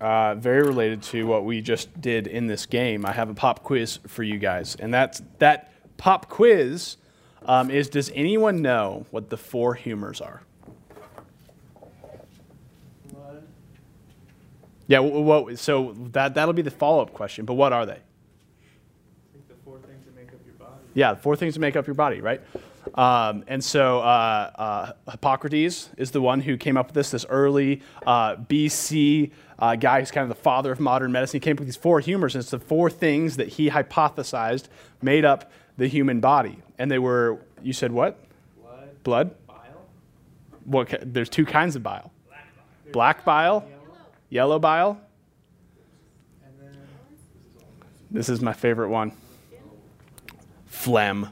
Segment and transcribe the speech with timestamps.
[0.00, 3.04] uh, very related to what we just did in this game.
[3.04, 6.96] I have a pop quiz for you guys, and that's that pop quiz
[7.44, 10.42] um, is: Does anyone know what the four humors are?
[14.86, 15.00] Yeah.
[15.00, 15.58] What?
[15.58, 17.44] So that that'll be the follow-up question.
[17.44, 17.94] But what are they?
[17.94, 17.98] I
[19.32, 20.82] think the four things that make up your body.
[20.94, 22.40] Yeah, four things that make up your body, right?
[22.94, 27.24] Um, and so uh, uh, Hippocrates is the one who came up with this, this
[27.28, 31.40] early uh, BC uh, guy who's kind of the father of modern medicine.
[31.40, 34.66] He came up with these four humors, and it's the four things that he hypothesized
[35.00, 36.58] made up the human body.
[36.78, 38.18] And they were, you said what?
[38.60, 39.46] Blood, Blood?
[39.46, 39.86] bile,
[40.64, 42.10] What, there's two kinds of bile
[42.92, 43.96] black bile, yellow,
[44.30, 45.00] yellow bile.
[46.44, 46.78] and then
[48.10, 49.12] This is my favorite one
[50.66, 51.28] phlegm.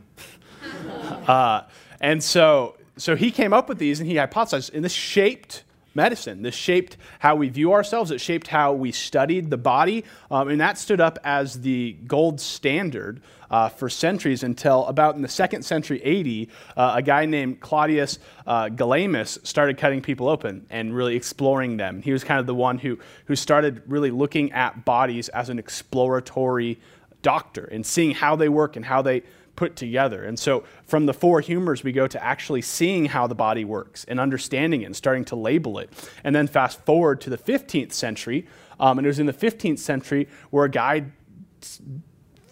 [1.27, 1.63] Uh,
[2.01, 5.65] and so, so he came up with these and he hypothesized, and this shaped
[5.95, 6.43] medicine.
[6.43, 8.11] This shaped how we view ourselves.
[8.11, 10.05] It shaped how we studied the body.
[10.31, 13.21] Um, and that stood up as the gold standard
[13.51, 18.19] uh, for centuries until about in the second century AD, uh, a guy named Claudius
[18.47, 22.01] uh, Galenus started cutting people open and really exploring them.
[22.01, 25.59] He was kind of the one who, who started really looking at bodies as an
[25.59, 26.81] exploratory
[27.21, 29.23] doctor and seeing how they work and how they
[29.57, 30.25] put together.
[30.25, 34.05] And so from the four humors, we go to actually seeing how the body works
[34.05, 35.91] and understanding it and starting to label it.
[36.25, 38.47] And then fast forward to the 15th century,
[38.81, 41.05] um, and it was in the 15th century where a guy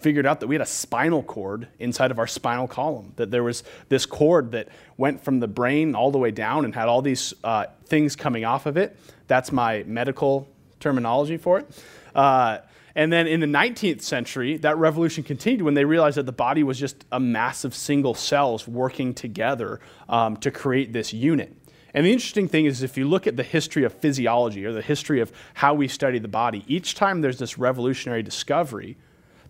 [0.01, 3.43] figured out that we had a spinal cord inside of our spinal column, that there
[3.43, 7.01] was this cord that went from the brain all the way down and had all
[7.01, 8.97] these uh, things coming off of it.
[9.27, 10.47] That's my medical
[10.79, 11.83] terminology for it.
[12.15, 12.59] Uh,
[12.95, 16.63] and then in the 19th century, that revolution continued when they realized that the body
[16.63, 21.55] was just a mass of single cells working together um, to create this unit.
[21.93, 24.81] And the interesting thing is, if you look at the history of physiology or the
[24.81, 28.97] history of how we study the body, each time there's this revolutionary discovery,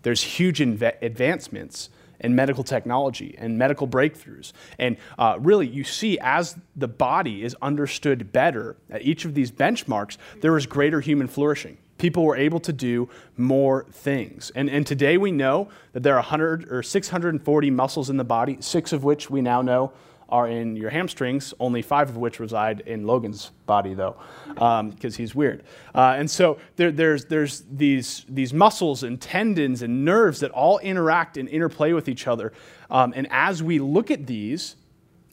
[0.02, 4.52] there's huge inve- advancements in medical technology and medical breakthroughs.
[4.78, 9.50] And uh, really, you see, as the body is understood better at each of these
[9.50, 11.78] benchmarks, there is greater human flourishing.
[12.02, 14.50] People were able to do more things.
[14.56, 18.56] And, and today we know that there are 100 or 640 muscles in the body,
[18.58, 19.92] six of which we now know
[20.28, 24.16] are in your hamstrings, only five of which reside in Logan's body, though,
[24.48, 25.62] because he's weird.
[25.94, 30.80] Uh, and so there, there's, there's these, these muscles and tendons and nerves that all
[30.80, 32.52] interact and interplay with each other.
[32.90, 34.74] Um, and as we look at these,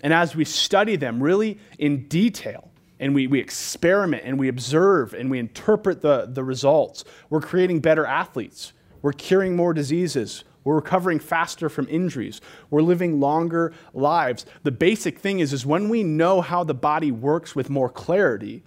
[0.01, 2.68] and as we study them really in detail,
[2.99, 7.79] and we, we experiment and we observe and we interpret the, the results, we're creating
[7.79, 8.73] better athletes.
[9.01, 10.43] We're curing more diseases.
[10.63, 12.41] We're recovering faster from injuries.
[12.69, 14.45] We're living longer lives.
[14.63, 18.63] The basic thing is, is when we know how the body works with more clarity,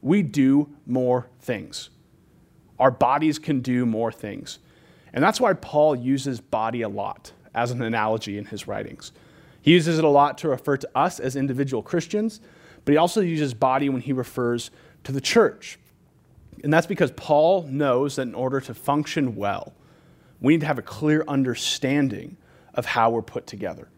[0.00, 1.90] we do more things.
[2.78, 4.58] Our bodies can do more things.
[5.12, 9.12] And that's why Paul uses body a lot as an analogy in his writings.
[9.62, 12.40] He uses it a lot to refer to us as individual Christians,
[12.84, 14.70] but he also uses body when he refers
[15.04, 15.78] to the church.
[16.62, 19.74] And that's because Paul knows that in order to function well,
[20.40, 22.36] we need to have a clear understanding
[22.74, 23.88] of how we're put together.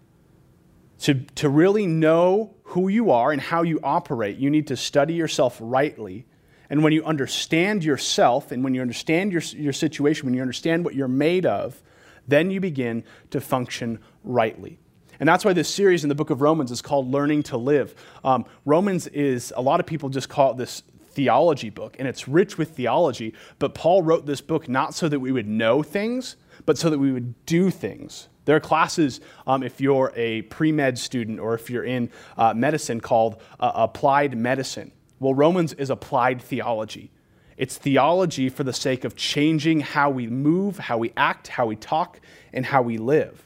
[1.01, 5.15] To, to really know who you are and how you operate, you need to study
[5.15, 6.27] yourself rightly.
[6.71, 10.85] And when you understand yourself and when you understand your, your situation, when you understand
[10.85, 11.83] what you're made of,
[12.27, 14.81] then you begin to function rightly.
[15.21, 17.95] And that's why this series in the book of Romans is called Learning to Live.
[18.25, 22.29] Um, Romans is, a lot of people just call it this theology book, and it's
[22.29, 26.37] rich with theology, but Paul wrote this book not so that we would know things,
[26.67, 28.29] but so that we would do things.
[28.45, 32.55] There are classes, um, if you're a pre med student or if you're in uh,
[32.55, 34.93] medicine, called uh, applied medicine.
[35.19, 37.11] Well, Romans is applied theology.
[37.57, 41.77] It's theology for the sake of changing how we move, how we act, how we
[41.77, 42.21] talk,
[42.53, 43.46] and how we live.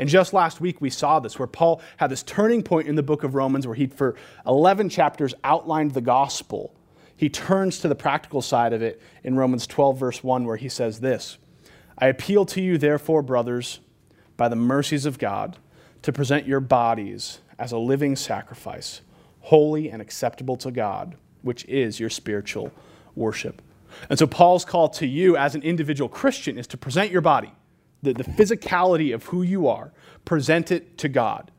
[0.00, 3.02] And just last week we saw this, where Paul had this turning point in the
[3.02, 4.16] book of Romans where he, for
[4.46, 6.74] 11 chapters, outlined the gospel.
[7.14, 10.70] He turns to the practical side of it in Romans 12, verse 1, where he
[10.70, 11.36] says this
[11.98, 13.80] I appeal to you, therefore, brothers,
[14.38, 15.58] by the mercies of God,
[16.00, 19.02] to present your bodies as a living sacrifice,
[19.40, 22.72] holy and acceptable to God, which is your spiritual
[23.14, 23.60] worship.
[24.08, 27.52] And so, Paul's call to you as an individual Christian is to present your body,
[28.02, 29.92] the, the physicality of who you are,
[30.24, 31.50] present it to God.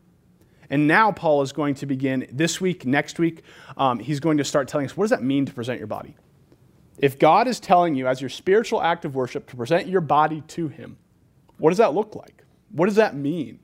[0.69, 3.43] And now, Paul is going to begin this week, next week,
[3.75, 6.15] um, he's going to start telling us what does that mean to present your body?
[6.97, 10.41] If God is telling you, as your spiritual act of worship, to present your body
[10.49, 10.97] to Him,
[11.57, 12.45] what does that look like?
[12.71, 13.59] What does that mean?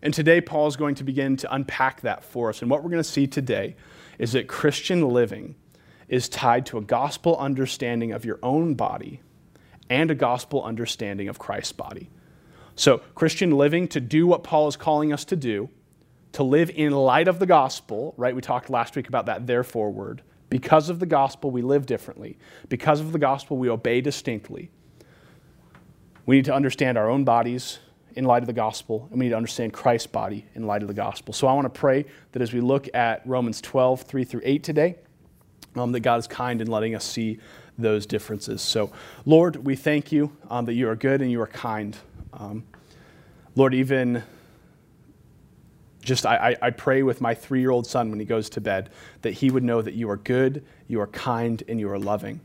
[0.00, 2.62] And today, Paul is going to begin to unpack that for us.
[2.62, 3.74] And what we're going to see today
[4.18, 5.56] is that Christian living
[6.08, 9.22] is tied to a gospel understanding of your own body
[9.90, 12.10] and a gospel understanding of Christ's body.
[12.74, 15.68] So, Christian living to do what Paul is calling us to do,
[16.32, 18.34] to live in light of the gospel, right?
[18.34, 20.22] We talked last week about that therefore word.
[20.50, 22.38] Because of the gospel, we live differently.
[22.68, 24.70] Because of the gospel, we obey distinctly.
[26.24, 27.78] We need to understand our own bodies
[28.14, 30.88] in light of the gospel, and we need to understand Christ's body in light of
[30.88, 31.32] the gospel.
[31.34, 34.62] So I want to pray that as we look at Romans 12, 3 through 8
[34.62, 34.96] today,
[35.76, 37.38] um, that God is kind in letting us see
[37.78, 38.60] those differences.
[38.60, 38.90] So,
[39.24, 41.96] Lord, we thank you um, that you are good and you are kind.
[42.32, 42.64] Um,
[43.54, 44.22] Lord, even
[46.02, 48.90] just I, I pray with my three year old son when he goes to bed
[49.22, 52.40] that he would know that you are good, you are kind, and you are loving.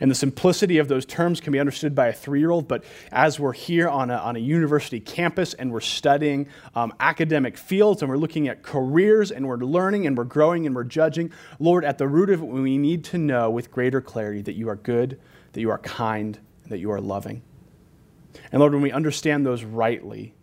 [0.00, 2.84] And the simplicity of those terms can be understood by a three year old, but
[3.10, 8.02] as we're here on a, on a university campus and we're studying um, academic fields
[8.02, 11.84] and we're looking at careers and we're learning and we're growing and we're judging, Lord,
[11.84, 14.76] at the root of it, we need to know with greater clarity that you are
[14.76, 15.20] good,
[15.52, 17.42] that you are kind, and that you are loving.
[18.52, 20.34] And Lord, when we understand those rightly,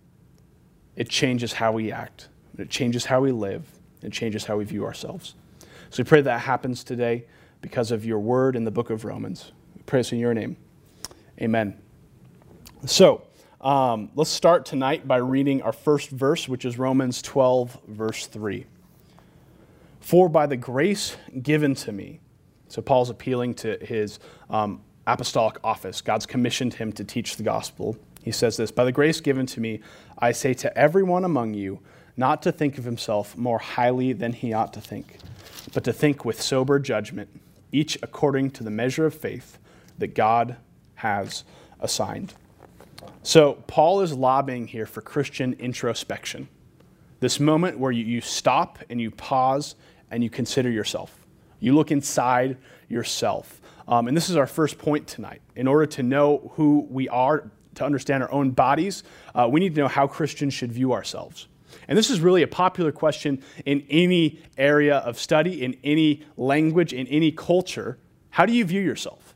[0.97, 3.65] it changes how we act, it changes how we live,
[4.01, 5.35] it changes how we view ourselves.
[5.89, 7.25] So we pray that happens today
[7.65, 9.51] because of your word in the book of Romans.
[9.75, 10.55] We pray this in your name.
[11.41, 11.75] Amen.
[12.85, 13.23] So
[13.59, 18.67] um, let's start tonight by reading our first verse, which is Romans 12, verse 3.
[19.99, 22.19] For by the grace given to me,
[22.67, 24.19] so Paul's appealing to his
[24.51, 26.01] um, apostolic office.
[26.01, 27.97] God's commissioned him to teach the gospel.
[28.21, 29.79] He says this By the grace given to me,
[30.19, 31.79] I say to everyone among you
[32.15, 35.17] not to think of himself more highly than he ought to think,
[35.73, 37.41] but to think with sober judgment
[37.75, 39.57] each according to the measure of faith
[39.97, 40.57] that God
[40.95, 41.43] has
[41.79, 42.33] assigned.
[43.23, 46.47] So, Paul is lobbying here for Christian introspection.
[47.19, 49.75] This moment where you, you stop and you pause
[50.11, 51.25] and you consider yourself.
[51.59, 52.57] You look inside
[52.87, 53.61] yourself.
[53.87, 55.41] Um, and this is our first point tonight.
[55.55, 59.75] In order to know who we are, to understand our own bodies, uh, we need
[59.75, 61.47] to know how Christians should view ourselves.
[61.87, 66.93] And this is really a popular question in any area of study, in any language,
[66.93, 67.97] in any culture.
[68.29, 69.35] How do you view yourself?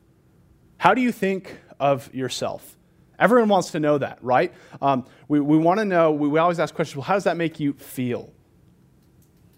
[0.77, 2.77] How do you think of yourself?
[3.17, 4.53] Everyone wants to know that, right?
[4.81, 7.37] Um, we we want to know, we, we always ask questions well, how does that
[7.37, 8.31] make you feel?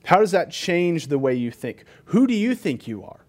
[0.03, 1.85] How does that change the way you think?
[2.05, 3.25] Who do you think you are?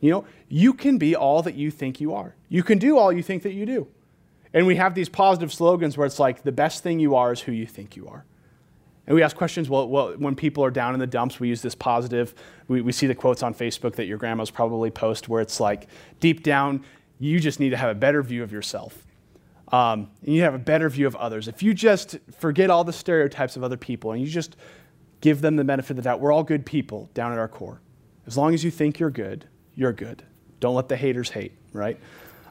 [0.00, 2.36] You know, you can be all that you think you are.
[2.48, 3.88] You can do all you think that you do.
[4.54, 7.40] And we have these positive slogans where it's like the best thing you are is
[7.40, 8.24] who you think you are.
[9.06, 11.62] And we ask questions, well, well when people are down in the dumps, we use
[11.62, 12.34] this positive.
[12.68, 15.88] We, we see the quotes on Facebook that your grandma's probably post where it's like,
[16.20, 16.84] deep down,
[17.18, 19.06] you just need to have a better view of yourself.
[19.72, 21.48] Um, and you have a better view of others.
[21.48, 24.56] If you just forget all the stereotypes of other people and you just
[25.20, 27.80] give them the benefit of the doubt, we're all good people down at our core.
[28.26, 30.22] As long as you think you're good, you're good.
[30.60, 31.98] Don't let the haters hate, right?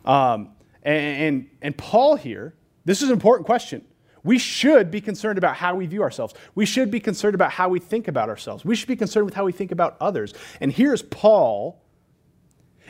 [0.06, 0.50] Um,
[0.88, 2.56] and, and, Paul here,
[2.86, 3.86] this is an important question.
[4.24, 6.34] We should be concerned about how we view ourselves.
[6.56, 8.64] We should be concerned about how we think about ourselves.
[8.64, 10.34] We should be concerned with how we think about others.
[10.62, 11.82] And here's Paul,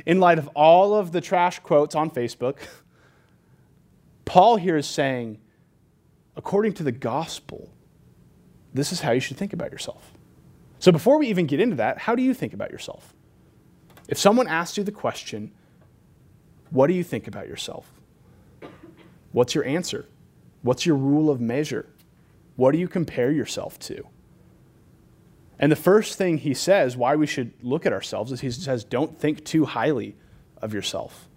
[0.05, 2.57] in light of all of the trash quotes on Facebook,
[4.25, 5.39] Paul here is saying,
[6.35, 7.71] according to the gospel,
[8.73, 10.13] this is how you should think about yourself.
[10.79, 13.15] So before we even get into that, how do you think about yourself?
[14.07, 15.51] If someone asks you the question,
[16.69, 17.91] what do you think about yourself?
[19.31, 20.05] What's your answer?
[20.61, 21.87] What's your rule of measure?
[22.55, 24.07] What do you compare yourself to?
[25.59, 28.83] And the first thing he says, why we should look at ourselves, is he says,
[28.83, 30.15] don't think too highly
[30.61, 31.27] of yourself.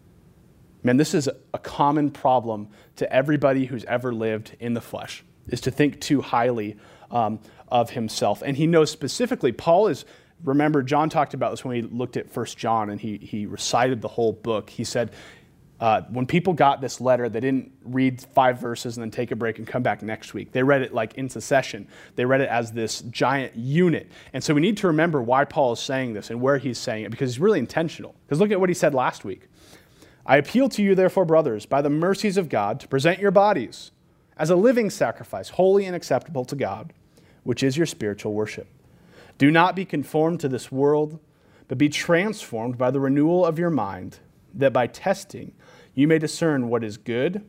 [0.83, 5.61] Man, this is a common problem to everybody who's ever lived in the flesh, is
[5.63, 6.77] to think too highly
[7.11, 8.43] um, of himself.
[8.43, 10.05] And he knows specifically, Paul is
[10.45, 14.01] remember, John talked about this when we looked at First John and he, he recited
[14.01, 14.71] the whole book.
[14.71, 15.13] He said,
[15.81, 19.37] uh, when people got this letter, they didn't read five verses and then take a
[19.37, 20.53] break and come back next week.
[20.53, 21.89] They read it like in succession.
[22.17, 24.11] They read it as this giant unit.
[24.35, 27.05] And so we need to remember why Paul is saying this and where he's saying
[27.05, 28.15] it because he's really intentional.
[28.27, 29.49] Because look at what he said last week.
[30.27, 33.91] I appeal to you, therefore, brothers, by the mercies of God, to present your bodies
[34.37, 36.93] as a living sacrifice, holy and acceptable to God,
[37.43, 38.67] which is your spiritual worship.
[39.41, 41.19] Do not be conformed to this world,
[41.67, 44.19] but be transformed by the renewal of your mind,
[44.53, 45.55] that by testing
[45.95, 47.43] you may discern what is good,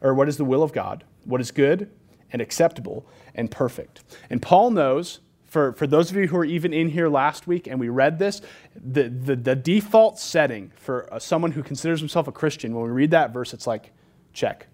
[0.00, 1.90] or what is the will of God, what is good
[2.32, 4.02] and acceptable and perfect.
[4.30, 7.66] And Paul knows, for, for those of you who were even in here last week
[7.66, 8.40] and we read this,
[8.74, 13.10] the, the, the default setting for someone who considers himself a Christian, when we read
[13.10, 13.92] that verse, it's like,
[14.32, 14.68] check.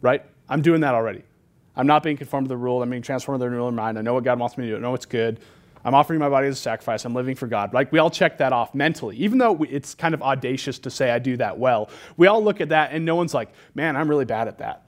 [0.00, 0.24] Right?
[0.48, 1.22] I'm doing that already.
[1.76, 2.82] I'm not being conformed to the rule.
[2.82, 3.98] I'm being transformed to the renewal of mind.
[3.98, 4.76] I know what God wants me to do.
[4.76, 5.40] I know it's good.
[5.84, 7.04] I'm offering my body as a sacrifice.
[7.04, 7.72] I'm living for God.
[7.72, 11.10] Like we all check that off mentally, even though it's kind of audacious to say
[11.10, 11.90] I do that well.
[12.16, 14.82] We all look at that and no one's like, man, I'm really bad at that.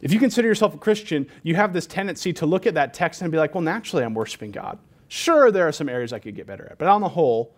[0.00, 3.20] If you consider yourself a Christian, you have this tendency to look at that text
[3.20, 4.78] and be like, well, naturally, I'm worshiping God.
[5.08, 7.54] Sure, there are some areas I could get better at, but on the whole,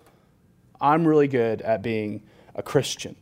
[0.81, 2.23] I'm really good at being
[2.55, 3.15] a Christian.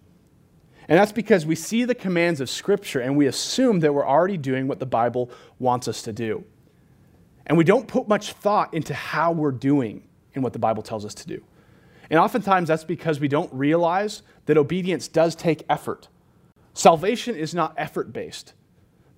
[0.89, 4.39] And that's because we see the commands of Scripture and we assume that we're already
[4.39, 6.45] doing what the Bible wants us to do.
[7.47, 10.03] And we don't put much thought into how we're doing
[10.35, 11.43] in what the Bible tells us to do.
[12.11, 16.09] And oftentimes that's because we don't realize that obedience does take effort.
[16.73, 18.55] Salvation is not effort based,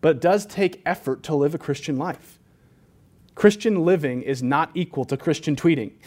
[0.00, 2.38] but it does take effort to live a Christian life.
[3.34, 5.92] Christian living is not equal to Christian tweeting.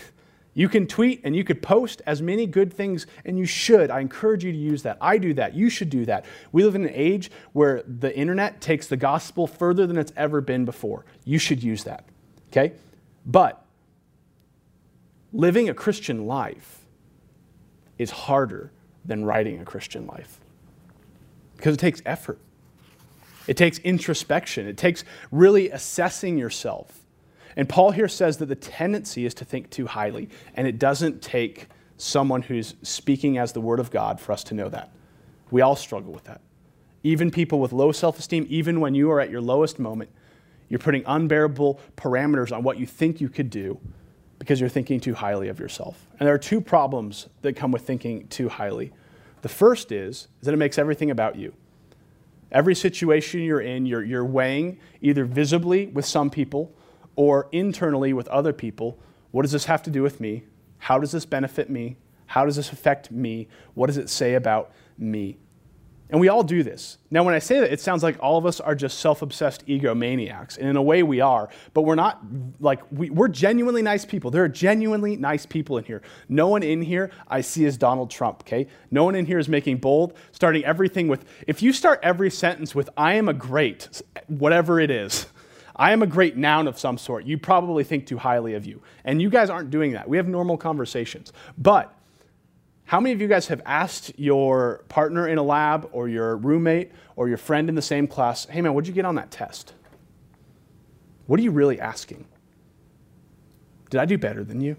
[0.53, 3.89] You can tweet and you could post as many good things, and you should.
[3.89, 4.97] I encourage you to use that.
[5.01, 5.55] I do that.
[5.55, 6.25] You should do that.
[6.51, 10.41] We live in an age where the internet takes the gospel further than it's ever
[10.41, 11.05] been before.
[11.25, 12.05] You should use that.
[12.51, 12.73] Okay?
[13.25, 13.65] But
[15.31, 16.85] living a Christian life
[17.97, 18.71] is harder
[19.05, 20.39] than writing a Christian life
[21.57, 22.39] because it takes effort.
[23.47, 24.67] It takes introspection.
[24.67, 27.02] It takes really assessing yourself.
[27.55, 31.21] And Paul here says that the tendency is to think too highly, and it doesn't
[31.21, 31.67] take
[31.97, 34.91] someone who's speaking as the Word of God for us to know that.
[35.51, 36.41] We all struggle with that.
[37.03, 40.09] Even people with low self esteem, even when you are at your lowest moment,
[40.69, 43.79] you're putting unbearable parameters on what you think you could do
[44.39, 46.07] because you're thinking too highly of yourself.
[46.19, 48.91] And there are two problems that come with thinking too highly.
[49.41, 51.53] The first is, is that it makes everything about you.
[52.51, 56.73] Every situation you're in, you're, you're weighing either visibly with some people
[57.15, 58.99] or internally with other people
[59.33, 60.43] what does this have to do with me?
[60.77, 61.97] How does this benefit me?
[62.27, 63.47] How does this affect me?
[63.73, 65.39] What does it say about me?
[66.11, 66.99] And we all do this.
[67.09, 69.65] Now, when I say that, it sounds like all of us are just self obsessed
[69.65, 70.59] egomaniacs.
[70.59, 71.49] And in a way, we are.
[71.73, 72.21] But we're not
[72.59, 74.29] like, we, are genuinely nice people.
[74.29, 76.03] There are genuinely nice people in here.
[76.29, 78.67] No one in here I see is Donald Trump, okay?
[78.91, 82.75] No one in here is making bold, starting everything with, if you start every sentence
[82.75, 85.25] with, I am a great, whatever it is,
[85.83, 87.25] I am a great noun of some sort.
[87.25, 88.81] You probably think too highly of you.
[89.03, 90.07] And you guys aren't doing that.
[90.07, 91.33] We have normal conversations.
[91.57, 91.93] But
[92.85, 96.93] how many of you guys have asked your partner in a lab or your roommate
[97.17, 99.73] or your friend in the same class, hey man, what'd you get on that test?
[101.27, 102.27] What are you really asking?
[103.89, 104.77] Did I do better than you?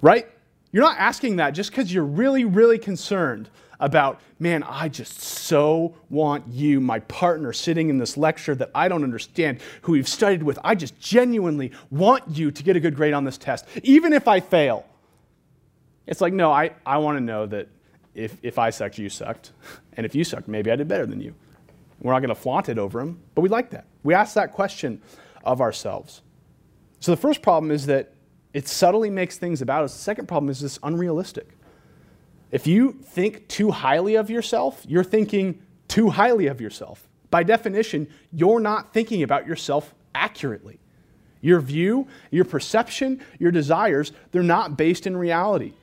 [0.00, 0.28] Right?
[0.70, 5.94] You're not asking that just because you're really, really concerned about, man, I just so
[6.10, 10.42] want you, my partner, sitting in this lecture that I don't understand, who we've studied
[10.42, 10.58] with.
[10.64, 14.26] I just genuinely want you to get a good grade on this test, even if
[14.26, 14.84] I fail.
[16.06, 17.68] It's like, no, I, I want to know that
[18.14, 19.52] if, if I sucked, you sucked.
[19.92, 21.34] And if you sucked, maybe I did better than you.
[22.00, 23.84] We're not going to flaunt it over him, but we like that.
[24.02, 25.02] We ask that question
[25.44, 26.22] of ourselves.
[27.00, 28.12] So the first problem is that
[28.54, 29.92] it subtly makes things about us.
[29.92, 31.57] The second problem is this unrealistic.
[32.50, 37.08] If you think too highly of yourself, you're thinking too highly of yourself.
[37.30, 40.78] By definition, you're not thinking about yourself accurately.
[41.40, 45.74] Your view, your perception, your desires, they're not based in reality.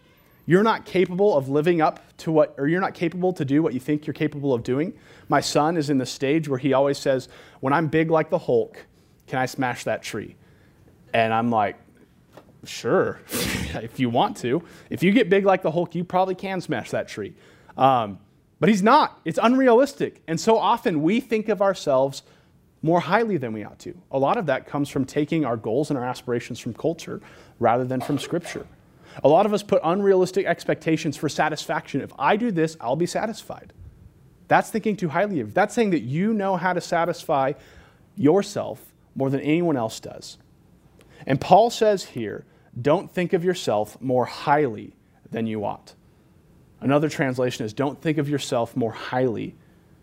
[0.47, 3.73] You're not capable of living up to what, or you're not capable to do what
[3.73, 4.93] you think you're capable of doing.
[5.27, 7.29] My son is in the stage where he always says,
[7.61, 8.85] When I'm big like the Hulk,
[9.27, 10.35] can I smash that tree?
[11.13, 11.77] And I'm like,
[12.65, 14.63] Sure, if you want to.
[14.89, 17.33] If you get big like the Hulk, you probably can smash that tree.
[17.77, 18.19] Um,
[18.59, 19.19] but he's not.
[19.25, 20.21] It's unrealistic.
[20.27, 22.23] And so often we think of ourselves
[22.81, 23.97] more highly than we ought to.
[24.11, 27.19] A lot of that comes from taking our goals and our aspirations from culture
[27.59, 28.65] rather than from Scripture.
[29.23, 32.01] A lot of us put unrealistic expectations for satisfaction.
[32.01, 33.73] If I do this, I'll be satisfied.
[34.47, 35.53] That's thinking too highly of.
[35.53, 37.53] That's saying that you know how to satisfy
[38.15, 40.37] yourself more than anyone else does.
[41.25, 42.45] And Paul says here
[42.81, 44.93] don't think of yourself more highly
[45.31, 45.93] than you ought.
[46.81, 49.55] Another translation is don't think of yourself more highly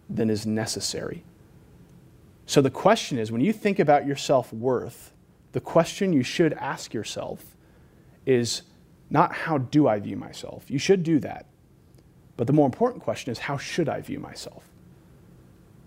[0.08, 1.22] than is necessary.
[2.46, 5.12] So the question is when you think about your self worth,
[5.52, 7.56] the question you should ask yourself
[8.26, 8.62] is
[9.10, 10.70] not how do I view myself?
[10.70, 11.46] You should do that.
[12.36, 14.64] But the more important question is how should I view myself?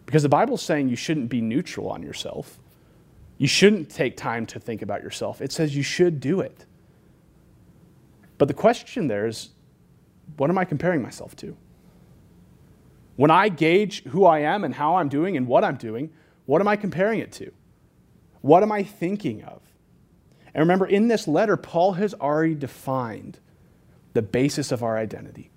[0.06, 2.60] Because the Bible's saying you shouldn't be neutral on yourself.
[3.38, 5.42] You shouldn't take time to think about yourself.
[5.42, 6.66] It says you should do it.
[8.38, 9.50] But the question there is
[10.38, 11.56] what am I comparing myself to?
[13.16, 16.12] When I gauge who I am and how I'm doing and what I'm doing,
[16.46, 17.52] what am I comparing it to?
[18.42, 19.62] What am I thinking of?
[20.54, 23.40] And remember, in this letter, Paul has already defined
[24.14, 25.52] the basis of our identity.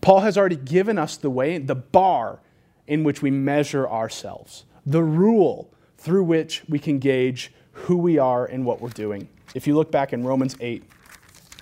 [0.00, 2.40] Paul has already given us the way, the bar
[2.86, 8.44] in which we measure ourselves, the rule through which we can gauge who we are
[8.44, 9.28] and what we're doing.
[9.54, 10.82] If you look back in Romans 8,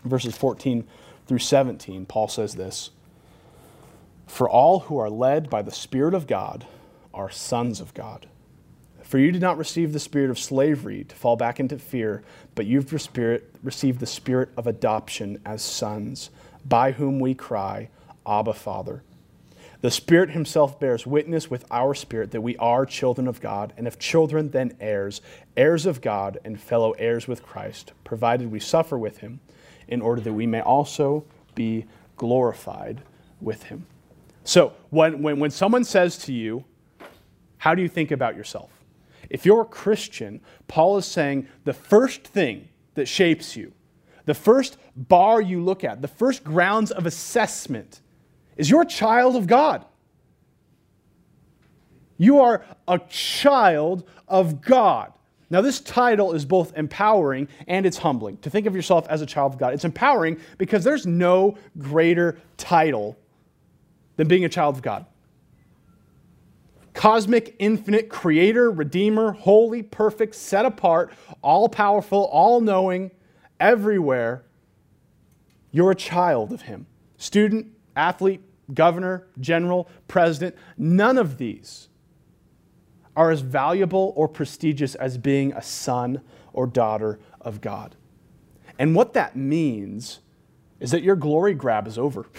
[0.04, 0.86] verses 14
[1.26, 2.90] through 17, Paul says this
[4.26, 6.66] For all who are led by the Spirit of God
[7.12, 8.26] are sons of God.
[9.02, 12.22] For you did not receive the spirit of slavery to fall back into fear,
[12.54, 16.30] but you've received the spirit of adoption as sons,
[16.64, 17.88] by whom we cry,
[18.24, 19.02] Abba, Father.
[19.80, 23.88] The Spirit Himself bears witness with our spirit that we are children of God, and
[23.88, 25.22] if children, then heirs,
[25.56, 29.40] heirs of God, and fellow heirs with Christ, provided we suffer with Him,
[29.90, 31.84] in order that we may also be
[32.16, 33.02] glorified
[33.40, 33.86] with Him.
[34.44, 36.64] So, when, when, when someone says to you,
[37.58, 38.70] How do you think about yourself?
[39.28, 43.72] If you're a Christian, Paul is saying the first thing that shapes you,
[44.24, 48.00] the first bar you look at, the first grounds of assessment
[48.56, 49.84] is you're a child of God.
[52.16, 55.12] You are a child of God.
[55.50, 58.36] Now, this title is both empowering and it's humbling.
[58.38, 59.74] To think of yourself as a child of God.
[59.74, 63.18] It's empowering because there's no greater title
[64.16, 65.06] than being a child of God.
[66.94, 73.10] Cosmic, infinite, creator, redeemer, holy, perfect, set apart, all powerful, all knowing,
[73.58, 74.44] everywhere.
[75.72, 76.86] You're a child of Him.
[77.16, 78.40] Student, athlete,
[78.72, 81.89] governor, general, president, none of these
[83.16, 86.20] are as valuable or prestigious as being a son
[86.52, 87.96] or daughter of God.
[88.78, 90.20] And what that means
[90.78, 92.26] is that your glory grab is over.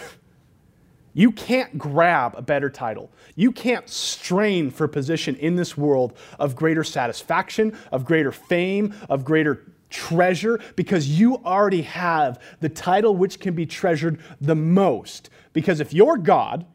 [1.14, 3.12] You can't grab a better title.
[3.36, 9.26] You can't strain for position in this world of greater satisfaction, of greater fame, of
[9.26, 15.30] greater treasure, because you already have the title which can be treasured the most.
[15.52, 16.66] Because if you're God,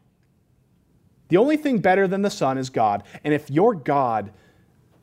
[1.29, 3.03] the only thing better than the Son is God.
[3.23, 4.31] And if you're God,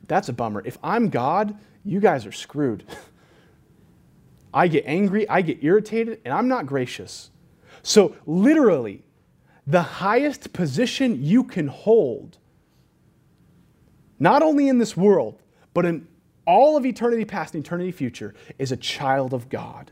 [0.07, 0.61] that's a bummer.
[0.65, 2.83] If I'm God, you guys are screwed.
[4.53, 7.29] I get angry, I get irritated, and I'm not gracious.
[7.83, 9.03] So, literally,
[9.67, 12.37] the highest position you can hold,
[14.17, 15.41] not only in this world,
[15.73, 16.07] but in
[16.47, 19.91] all of eternity past and eternity future, is a child of God.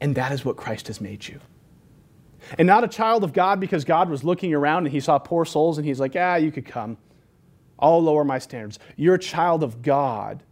[0.00, 1.40] And that is what Christ has made you
[2.58, 5.44] and not a child of God because God was looking around and he saw poor
[5.44, 6.96] souls and he's like, ah, you could come.
[7.78, 8.78] I'll lower my standards.
[8.96, 10.42] You're a child of God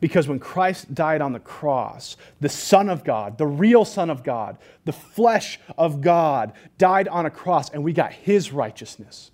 [0.00, 4.22] because when Christ died on the cross, the Son of God, the real Son of
[4.22, 9.30] God, the flesh of God, died on a cross and we got his righteousness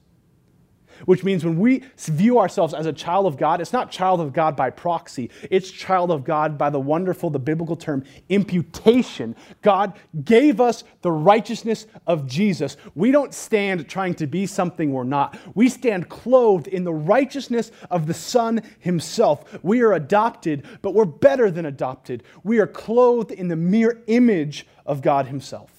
[1.07, 4.33] which means when we view ourselves as a child of God, it's not child of
[4.33, 9.37] God by proxy, it's child of God by the wonderful, the biblical term, imputation.
[9.63, 12.77] God gave us the righteousness of Jesus.
[12.95, 17.71] We don't stand trying to be something we're not, we stand clothed in the righteousness
[17.91, 19.59] of the Son Himself.
[19.63, 22.23] We are adopted, but we're better than adopted.
[22.45, 25.71] We are clothed in the mere image of God Himself.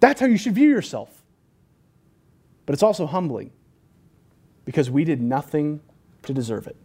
[0.00, 1.15] That's how you should view yourself.
[2.66, 3.52] But it's also humbling
[4.64, 5.80] because we did nothing
[6.22, 6.76] to deserve it.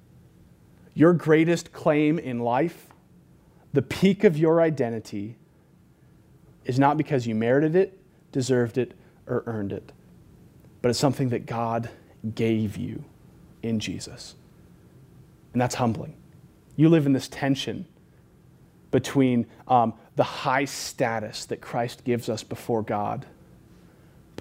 [0.94, 2.88] Your greatest claim in life,
[3.74, 5.38] the peak of your identity,
[6.66, 7.98] is not because you merited it,
[8.32, 8.94] deserved it,
[9.28, 9.92] or earned it,
[10.82, 11.90] but it's something that God
[12.36, 13.04] gave you
[13.64, 14.36] in Jesus.
[15.54, 16.16] And that's humbling.
[16.76, 17.86] You live in this tension
[18.92, 23.26] between um, the high status that Christ gives us before God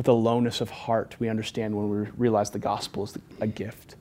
[0.00, 3.96] but the lowness of heart we understand when we realize the gospel is a gift.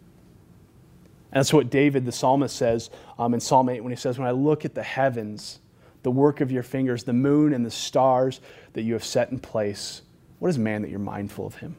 [1.29, 4.25] And that's what David, the psalmist, says um, in Psalm 8 when he says, When
[4.25, 5.59] I look at the heavens,
[6.03, 8.39] the work of your fingers, the moon and the stars
[8.71, 10.01] that you have set in place,
[10.39, 11.75] what is man that you're mindful of him?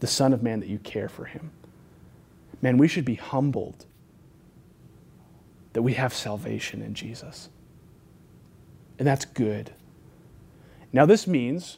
[0.00, 1.50] The Son of Man that you care for him.
[2.62, 3.84] Man, we should be humbled
[5.74, 7.50] that we have salvation in Jesus.
[8.98, 9.72] And that's good.
[10.94, 11.76] Now, this means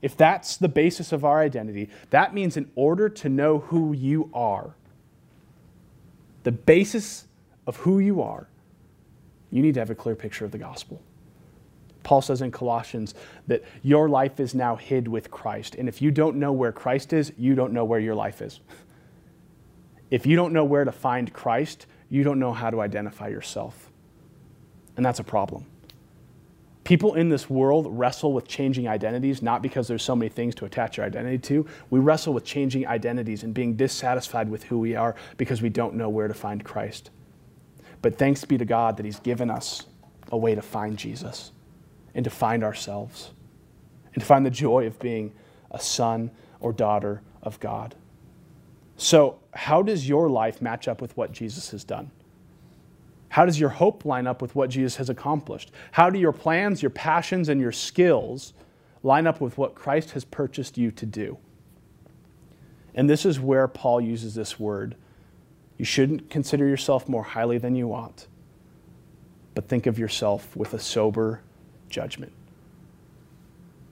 [0.00, 4.30] if that's the basis of our identity, that means in order to know who you
[4.32, 4.74] are,
[6.44, 7.26] the basis
[7.66, 8.48] of who you are,
[9.50, 11.02] you need to have a clear picture of the gospel.
[12.02, 13.14] Paul says in Colossians
[13.48, 15.74] that your life is now hid with Christ.
[15.74, 18.60] And if you don't know where Christ is, you don't know where your life is.
[20.10, 23.90] If you don't know where to find Christ, you don't know how to identify yourself.
[24.96, 25.66] And that's a problem.
[26.88, 30.64] People in this world wrestle with changing identities, not because there's so many things to
[30.64, 31.66] attach your identity to.
[31.90, 35.96] We wrestle with changing identities and being dissatisfied with who we are because we don't
[35.96, 37.10] know where to find Christ.
[38.00, 39.84] But thanks be to God that He's given us
[40.32, 41.52] a way to find Jesus
[42.14, 43.32] and to find ourselves
[44.14, 45.34] and to find the joy of being
[45.70, 47.96] a son or daughter of God.
[48.96, 52.10] So, how does your life match up with what Jesus has done?
[53.28, 55.70] How does your hope line up with what Jesus has accomplished?
[55.92, 58.54] How do your plans, your passions, and your skills
[59.02, 61.38] line up with what Christ has purchased you to do?
[62.94, 64.96] And this is where Paul uses this word.
[65.76, 68.26] You shouldn't consider yourself more highly than you ought,
[69.54, 71.42] but think of yourself with a sober
[71.88, 72.32] judgment.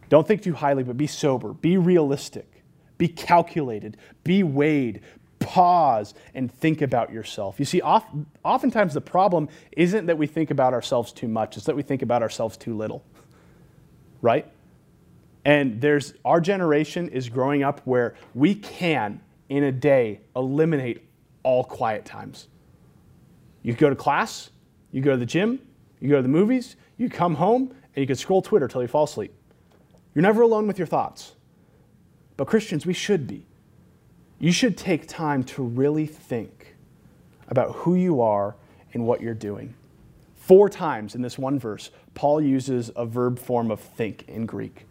[0.08, 2.64] Don't think too highly, but be sober, be realistic,
[2.98, 5.02] be calculated, be weighed,
[5.38, 7.58] pause and think about yourself.
[7.58, 11.76] You see, oftentimes the problem isn't that we think about ourselves too much, it's that
[11.76, 13.04] we think about ourselves too little,
[14.22, 14.50] right?
[15.44, 21.08] And there's our generation is growing up where we can, in a day, eliminate
[21.42, 22.48] all quiet times.
[23.62, 24.50] You go to class,
[24.90, 25.60] you go to the gym,
[26.00, 28.88] you go to the movies, you come home, and you can scroll Twitter till you
[28.88, 29.32] fall asleep.
[30.14, 31.34] You're never alone with your thoughts.
[32.36, 33.46] But Christians, we should be.
[34.38, 36.74] You should take time to really think
[37.48, 38.54] about who you are
[38.92, 39.74] and what you're doing.
[40.36, 44.86] Four times in this one verse, Paul uses a verb form of think in Greek.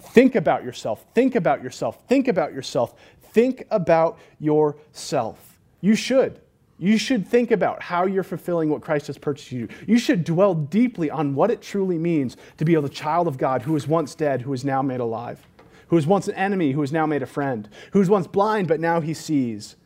[0.00, 2.94] Think about yourself, think about yourself, think about yourself,
[3.32, 5.58] think about yourself.
[5.80, 6.40] You should.
[6.78, 9.68] You should think about how you're fulfilling what Christ has purchased you.
[9.86, 13.62] You should dwell deeply on what it truly means to be a child of God
[13.62, 15.44] who was once dead, who is now made alive,
[15.88, 18.68] who was once an enemy, who is now made a friend, who was once blind,
[18.68, 19.76] but now he sees.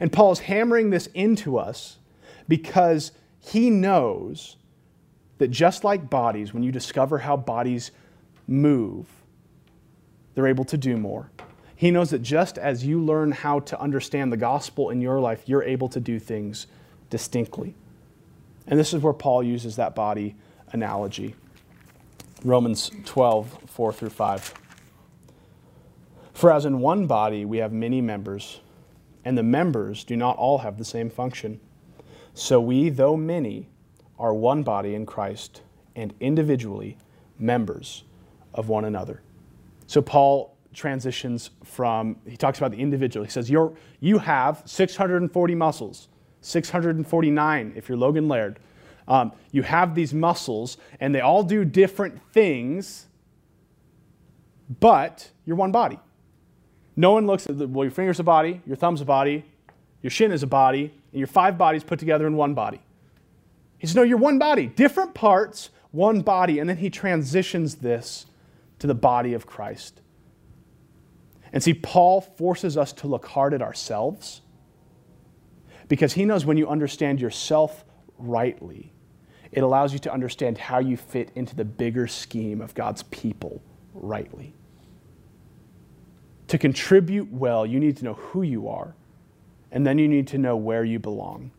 [0.00, 1.98] And Paul is hammering this into us
[2.48, 4.56] because he knows
[5.38, 7.90] that just like bodies, when you discover how bodies
[8.46, 9.06] move,
[10.34, 11.30] they're able to do more.
[11.74, 15.44] He knows that just as you learn how to understand the gospel in your life,
[15.46, 16.66] you're able to do things
[17.08, 17.74] distinctly.
[18.66, 20.36] And this is where Paul uses that body
[20.72, 21.34] analogy.
[22.44, 24.59] Romans 12, 4 through 5.
[26.32, 28.60] For as in one body we have many members,
[29.24, 31.60] and the members do not all have the same function.
[32.34, 33.68] So we, though many,
[34.18, 35.62] are one body in Christ,
[35.96, 36.96] and individually
[37.38, 38.04] members
[38.54, 39.22] of one another.
[39.86, 43.24] So Paul transitions from, he talks about the individual.
[43.24, 46.08] He says, you're, You have 640 muscles,
[46.42, 48.60] 649 if you're Logan Laird.
[49.08, 53.08] Um, you have these muscles, and they all do different things,
[54.78, 55.98] but you're one body.
[56.96, 59.44] No one looks at the, well, your finger's a body, your thumb's a body,
[60.02, 62.80] your shin is a body, and your five bodies put together in one body.
[63.78, 66.58] He says, No, you're one body, different parts, one body.
[66.58, 68.26] And then he transitions this
[68.78, 70.00] to the body of Christ.
[71.52, 74.42] And see, Paul forces us to look hard at ourselves
[75.88, 77.84] because he knows when you understand yourself
[78.18, 78.92] rightly,
[79.50, 83.60] it allows you to understand how you fit into the bigger scheme of God's people
[83.92, 84.54] rightly.
[86.50, 88.96] To contribute well, you need to know who you are,
[89.70, 91.52] and then you need to know where you belong.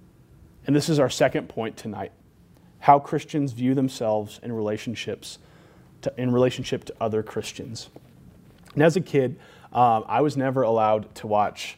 [0.68, 2.12] And this is our second point tonight
[2.80, 5.38] how Christians view themselves in relationships
[6.02, 7.88] to, in relationship to other Christians.
[8.74, 9.40] And as a kid,
[9.72, 11.78] um, I was never allowed to watch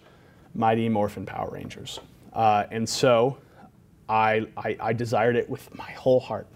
[0.55, 1.99] Mighty Morphin Power Rangers.
[2.33, 3.37] Uh, and so
[4.09, 6.47] I, I, I, desired it with my whole heart.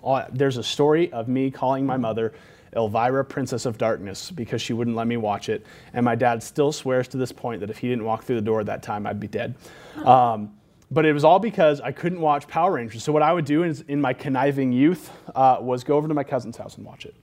[0.00, 2.34] Uh, there's a story of me calling my mother
[2.74, 5.64] Elvira, Princess of Darkness, because she wouldn't let me watch it.
[5.92, 8.42] And my dad still swears to this point that if he didn't walk through the
[8.42, 9.54] door at that time, I'd be dead.
[10.04, 10.54] Um,
[10.90, 13.02] but it was all because I couldn't watch Power Rangers.
[13.02, 16.14] So what I would do is, in my conniving youth uh, was go over to
[16.14, 17.14] my cousin's house and watch it.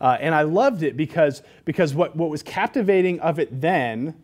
[0.00, 4.14] Uh, and I loved it because, because what, what was captivating of it then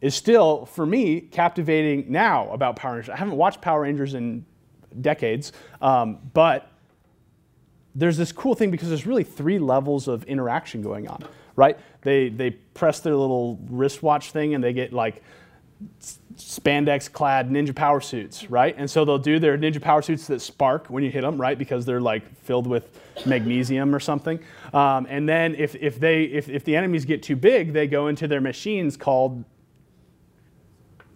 [0.00, 3.10] is still, for me, captivating now about Power Rangers.
[3.10, 4.44] I haven't watched Power Rangers in
[5.00, 6.70] decades, um, but
[7.98, 11.24] there's this cool thing because there's really three levels of interaction going on,
[11.56, 11.76] right?
[12.02, 15.22] They, they press their little wristwatch thing and they get like
[16.36, 18.74] spandex clad ninja power suits, right?
[18.78, 21.58] And so they'll do their ninja power suits that spark when you hit them, right?
[21.58, 24.38] Because they're like filled with magnesium or something.
[24.72, 28.06] Um, and then if, if, they, if, if the enemies get too big, they go
[28.06, 29.44] into their machines called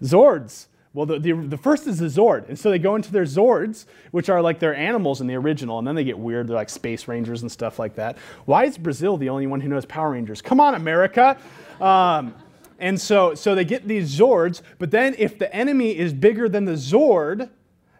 [0.02, 0.66] Zords.
[0.94, 2.48] Well, the, the, the, first is the Zord.
[2.48, 5.78] And so they go into their Zords, which are like their animals in the original,
[5.78, 6.48] and then they get weird.
[6.48, 8.18] They're like Space Rangers and stuff like that.
[8.44, 10.42] Why is Brazil the only one who knows Power Rangers?
[10.42, 11.38] Come on, America.
[11.80, 12.34] Um,
[12.78, 16.66] and so, so they get these Zords, but then if the enemy is bigger than
[16.66, 17.48] the Zord,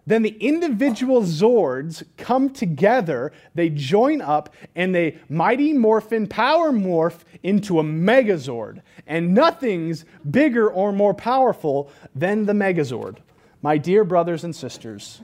[0.07, 7.21] then the individual Zords come together, they join up, and they mighty morphin power morph
[7.43, 8.83] into a Megazord.
[9.07, 13.19] And nothing's bigger or more powerful than the Megazord.
[13.63, 15.21] My dear brothers and sisters,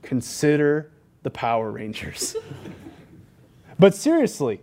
[0.00, 0.90] consider
[1.22, 2.36] the Power Rangers.
[3.78, 4.62] but seriously,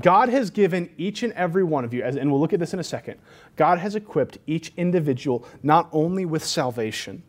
[0.00, 2.80] God has given each and every one of you, and we'll look at this in
[2.80, 3.18] a second,
[3.56, 7.22] God has equipped each individual not only with salvation,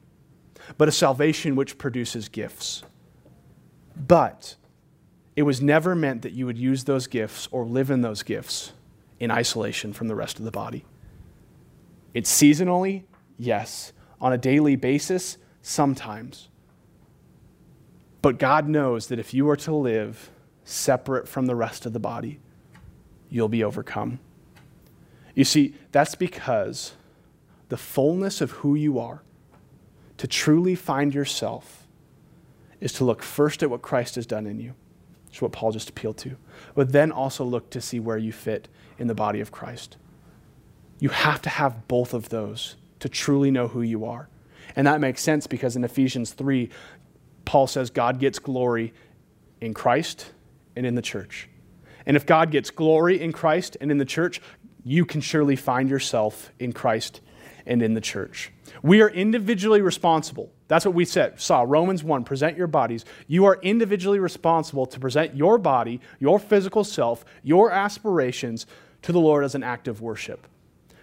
[0.78, 2.84] but a salvation which produces gifts.
[3.96, 4.56] But
[5.36, 8.74] it was never meant that you would use those gifts or live in those gifts
[9.20, 10.86] in isolation from the rest of the body.
[12.14, 13.04] It's seasonally,
[13.38, 13.94] yes.
[14.22, 16.50] On a daily basis, sometimes.
[18.22, 20.30] But God knows that if you are to live
[20.64, 22.40] separate from the rest of the body,
[23.30, 24.20] you'll be overcome.
[25.36, 26.94] You see, that's because
[27.70, 29.24] the fullness of who you are,
[30.20, 31.88] to truly find yourself,
[32.82, 34.74] is to look first at what Christ has done in you.
[35.26, 36.36] which is what Paul just appealed to.
[36.76, 39.96] But then also look to see where you fit in the body of Christ.
[41.00, 44.28] You have to have both of those to truly know who you are.
[44.76, 46.70] And that makes sense because in Ephesians 3,
[47.46, 48.94] Paul says God gets glory
[49.62, 50.32] in Christ
[50.76, 51.48] and in the church.
[52.06, 54.42] And if God gets glory in Christ and in the church,
[54.84, 57.22] you can surely find yourself in Christ
[57.66, 58.52] and in the church.
[58.84, 60.52] We are individually responsible.
[60.68, 61.66] That's what we said, saw.
[61.68, 63.06] Romans 1 present your bodies.
[63.28, 68.66] You are individually responsible to present your body, your physical self, your aspirations
[69.02, 70.48] to the Lord as an act of worship.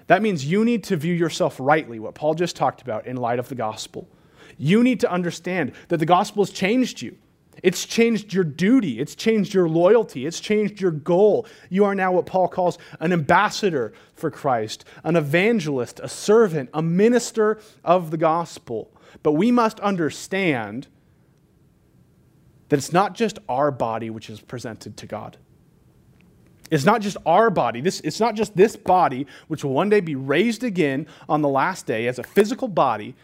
[0.07, 3.39] That means you need to view yourself rightly, what Paul just talked about, in light
[3.39, 4.09] of the gospel.
[4.57, 7.17] You need to understand that the gospel has changed you.
[7.63, 9.01] It's changed your duty.
[9.01, 10.27] It's changed your loyalty.
[10.27, 11.47] It's changed your goal.
[11.71, 16.83] You are now what Paul calls an ambassador for Christ, an evangelist, a servant, a
[16.83, 18.91] minister of the gospel.
[19.23, 20.89] But we must understand
[22.69, 25.39] that it's not just our body which is presented to God.
[26.71, 27.81] It's not just our body.
[27.81, 31.49] This, it's not just this body, which will one day be raised again on the
[31.49, 33.15] last day as a physical body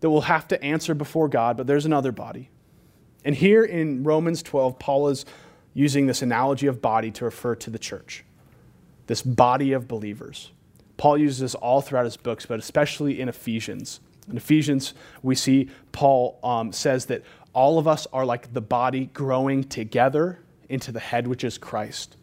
[0.00, 2.50] that will have to answer before God, but there's another body.
[3.26, 5.24] And here in Romans 12, Paul is
[5.74, 8.24] using this analogy of body to refer to the church,
[9.08, 10.52] this body of believers.
[10.96, 13.98] Paul uses this all throughout his books, but especially in Ephesians.
[14.30, 19.06] In Ephesians, we see Paul um, says that all of us are like the body
[19.06, 22.16] growing together into the head, which is Christ.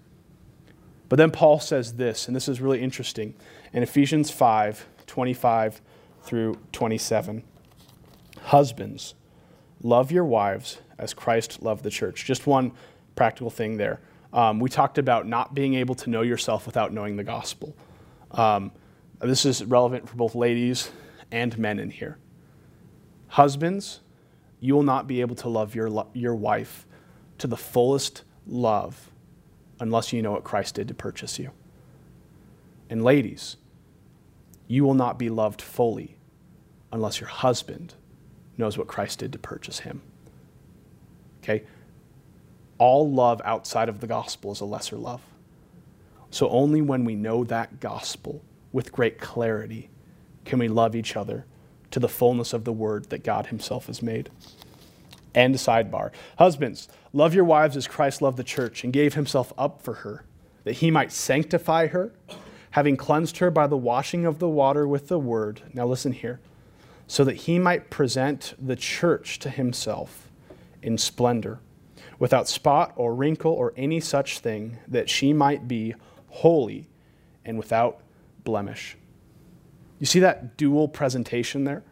[1.09, 3.35] But then Paul says this, and this is really interesting
[3.73, 5.81] in Ephesians 5 25
[6.23, 7.43] through 27.
[8.43, 9.15] Husbands,
[9.81, 12.25] love your wives as Christ loved the church.
[12.25, 12.71] Just one
[13.15, 13.99] practical thing there.
[14.31, 17.75] Um, we talked about not being able to know yourself without knowing the gospel.
[18.31, 18.71] Um,
[19.21, 20.89] this is relevant for both ladies
[21.31, 22.17] and men in here.
[23.27, 24.01] Husbands,
[24.59, 26.85] you will not be able to love your, your wife
[27.37, 29.11] to the fullest love
[29.79, 31.51] unless you know what Christ did to purchase you.
[32.89, 33.57] And ladies,
[34.67, 36.15] you will not be loved fully
[36.91, 37.95] unless your husband
[38.57, 40.01] knows what Christ did to purchase him.
[41.43, 41.63] Okay?
[42.77, 45.21] All love outside of the gospel is a lesser love.
[46.31, 49.89] So only when we know that gospel with great clarity
[50.45, 51.45] can we love each other
[51.91, 54.29] to the fullness of the word that God Himself has made.
[55.35, 59.53] And a sidebar Husbands, love your wives as Christ loved the church and gave Himself
[59.57, 60.25] up for her,
[60.63, 62.11] that He might sanctify her,
[62.71, 65.61] having cleansed her by the washing of the water with the word.
[65.73, 66.39] Now listen here
[67.07, 70.22] so that he might present the church to himself
[70.83, 71.59] in splendor,
[72.19, 75.95] without spot or wrinkle or any such thing, that she might be
[76.29, 76.87] holy
[77.45, 78.01] and without
[78.43, 78.97] blemish.
[79.99, 81.83] You see that dual presentation there?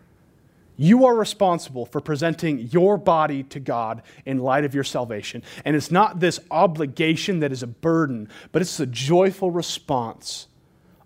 [0.77, 5.43] You are responsible for presenting your body to God in light of your salvation.
[5.63, 10.47] And it's not this obligation that is a burden, but it's a joyful response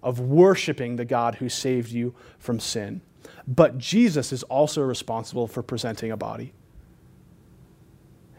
[0.01, 3.01] of worshiping the God who saved you from sin.
[3.47, 6.53] But Jesus is also responsible for presenting a body.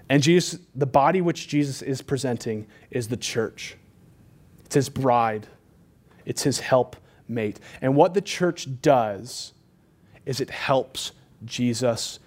[0.08, 3.76] And Jesus, the body which Jesus is presenting is the church.
[4.64, 5.46] It's his bride.
[6.24, 7.60] It's his helpmate.
[7.80, 9.52] And what the church does
[10.24, 11.12] is it helps
[11.44, 12.18] Jesus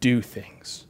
[0.00, 0.86] do things.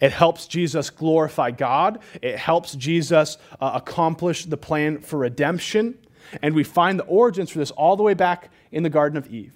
[0.00, 2.00] It helps Jesus glorify God.
[2.20, 5.98] It helps Jesus uh, accomplish the plan for redemption.
[6.42, 9.26] And we find the origins for this all the way back in the Garden of
[9.28, 9.52] Eve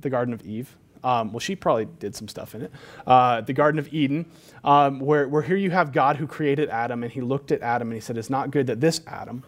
[0.00, 0.76] the Garden of Eve.
[1.04, 2.72] Um, well, she probably did some stuff in it.
[3.06, 4.26] Uh, the Garden of Eden,
[4.64, 7.88] um, where, where here you have God who created Adam, and he looked at Adam
[7.88, 9.44] and he said, It's not good that this Adam,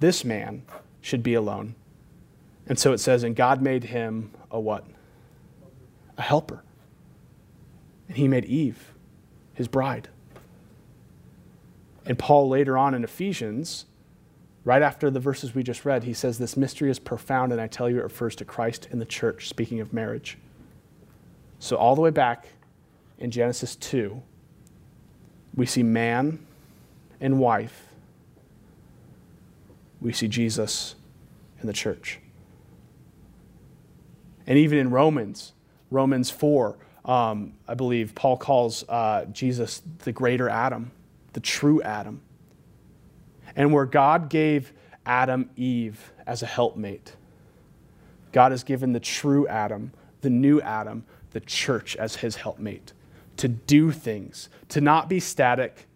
[0.00, 0.62] this man,
[1.00, 1.74] should be alone.
[2.66, 4.84] And so it says, And God made him a what?
[6.18, 6.62] A helper.
[8.08, 8.92] And he made Eve
[9.54, 10.08] his bride.
[12.04, 13.86] And Paul later on in Ephesians
[14.64, 17.66] Right after the verses we just read, he says, This mystery is profound, and I
[17.66, 20.38] tell you it refers to Christ and the church, speaking of marriage.
[21.64, 22.46] So, all the way back
[23.18, 24.20] in Genesis 2,
[25.54, 26.44] we see man
[27.22, 27.88] and wife
[29.98, 30.94] we see Jesus
[31.62, 32.20] in the church.
[34.46, 35.54] And even in Romans,
[35.90, 40.90] Romans 4, um, I believe Paul calls uh, Jesus the greater Adam,
[41.32, 42.20] the true Adam.
[43.56, 44.74] And where God gave
[45.06, 47.16] Adam Eve as a helpmate,
[48.32, 52.94] God has given the true Adam, the new Adam, the church as his helpmate
[53.36, 55.86] to do things, to not be static,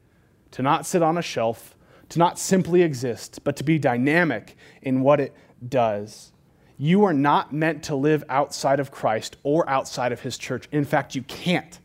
[0.50, 1.76] to not sit on a shelf,
[2.10, 5.34] to not simply exist, but to be dynamic in what it
[5.66, 6.32] does.
[6.76, 10.68] You are not meant to live outside of Christ or outside of his church.
[10.72, 11.78] In fact, you can't.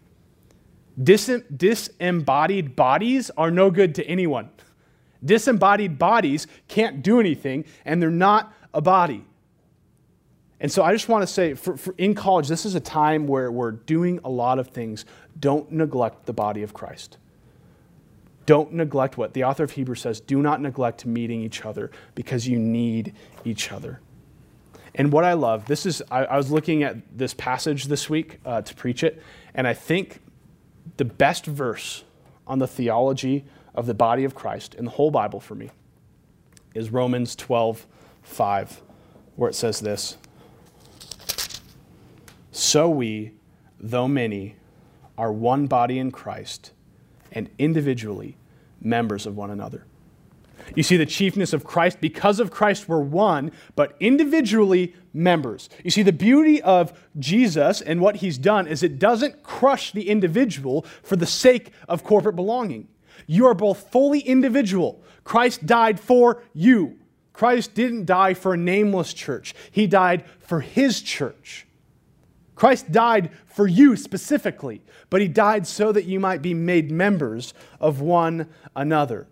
[1.02, 4.50] Dis- disembodied bodies are no good to anyone.
[5.24, 9.26] Disembodied bodies can't do anything, and they're not a body.
[10.63, 13.28] And so I just want to say, for, for in college, this is a time
[13.28, 15.04] where we're doing a lot of things.
[15.38, 17.17] Don't neglect the body of Christ.
[18.45, 22.47] Don't neglect what the author of Hebrews says do not neglect meeting each other because
[22.47, 23.99] you need each other.
[24.95, 28.39] And what I love, this is, I, I was looking at this passage this week
[28.45, 29.21] uh, to preach it,
[29.54, 30.21] and I think
[30.95, 32.06] the best verse
[32.47, 33.43] on the theology
[33.76, 35.71] of the body of Christ in the whole Bible for me
[36.73, 37.86] is Romans 12,
[38.21, 38.82] 5,
[39.36, 40.17] where it says this
[42.54, 43.32] So we,
[43.80, 44.56] though many,
[45.18, 46.72] are one body in Christ
[47.32, 48.38] and individually
[48.80, 49.86] members of one another.
[50.76, 52.00] You see the chiefness of Christ.
[52.00, 55.68] Because of Christ, we're one, but individually members.
[55.84, 60.08] You see, the beauty of Jesus and what he's done is it doesn't crush the
[60.08, 62.88] individual for the sake of corporate belonging.
[63.26, 65.04] You are both fully individual.
[65.24, 67.00] Christ died for you.
[67.34, 71.66] Christ didn't die for a nameless church, he died for his church.
[72.56, 77.54] Christ died for you specifically, but he died so that you might be made members
[77.80, 79.28] of one another.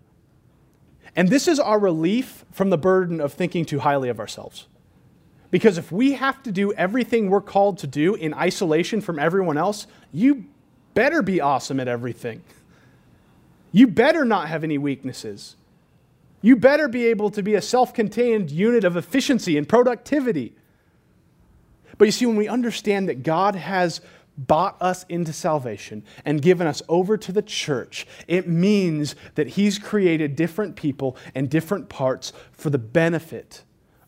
[1.14, 4.66] And this is our relief from the burden of thinking too highly of ourselves.
[5.50, 9.58] Because if we have to do everything we're called to do in isolation from everyone
[9.58, 10.46] else, you
[10.94, 12.42] better be awesome at everything.
[13.70, 15.56] You better not have any weaknesses.
[16.40, 20.54] You better be able to be a self contained unit of efficiency and productivity.
[21.98, 24.00] But you see, when we understand that God has
[24.36, 29.78] bought us into salvation and given us over to the church, it means that He's
[29.78, 33.62] created different people and different parts for the benefit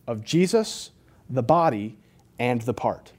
[0.06, 0.90] of Jesus,
[1.28, 1.98] the body,
[2.38, 3.12] and the part.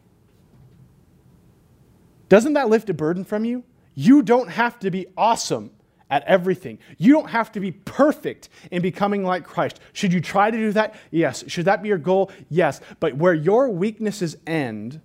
[2.27, 3.63] Doesn't that lift a burden from you?
[3.93, 5.71] You don't have to be awesome
[6.09, 6.77] at everything.
[6.97, 9.79] You don't have to be perfect in becoming like Christ.
[9.93, 10.95] Should you try to do that?
[11.11, 11.43] Yes.
[11.47, 12.31] Should that be your goal?
[12.49, 12.81] Yes.
[12.99, 15.01] But where your weaknesses end,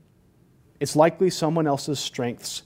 [0.79, 2.63] it's likely someone else's strengths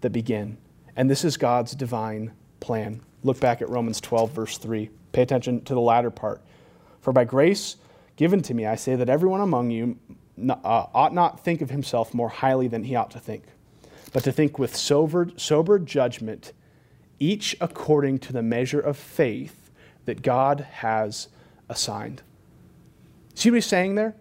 [0.00, 0.56] that begin.
[0.96, 3.02] And this is God's divine plan.
[3.22, 4.90] Look back at Romans 12, verse 3.
[5.12, 6.42] Pay attention to the latter part.
[7.00, 7.76] For by grace
[8.16, 9.98] given to me, I say that everyone among you
[10.48, 13.44] uh, ought not think of himself more highly than he ought to think,
[14.12, 16.52] but to think with sober, sober judgment
[17.20, 19.70] each according to the measure of faith
[20.06, 21.28] that God has
[21.68, 22.22] assigned.
[23.34, 24.16] See what he's saying there?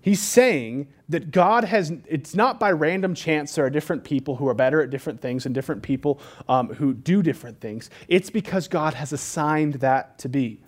[0.00, 4.46] He's saying that God has, it's not by random chance there are different people who
[4.46, 7.90] are better at different things and different people um, who do different things.
[8.06, 10.60] It's because God has assigned that to be.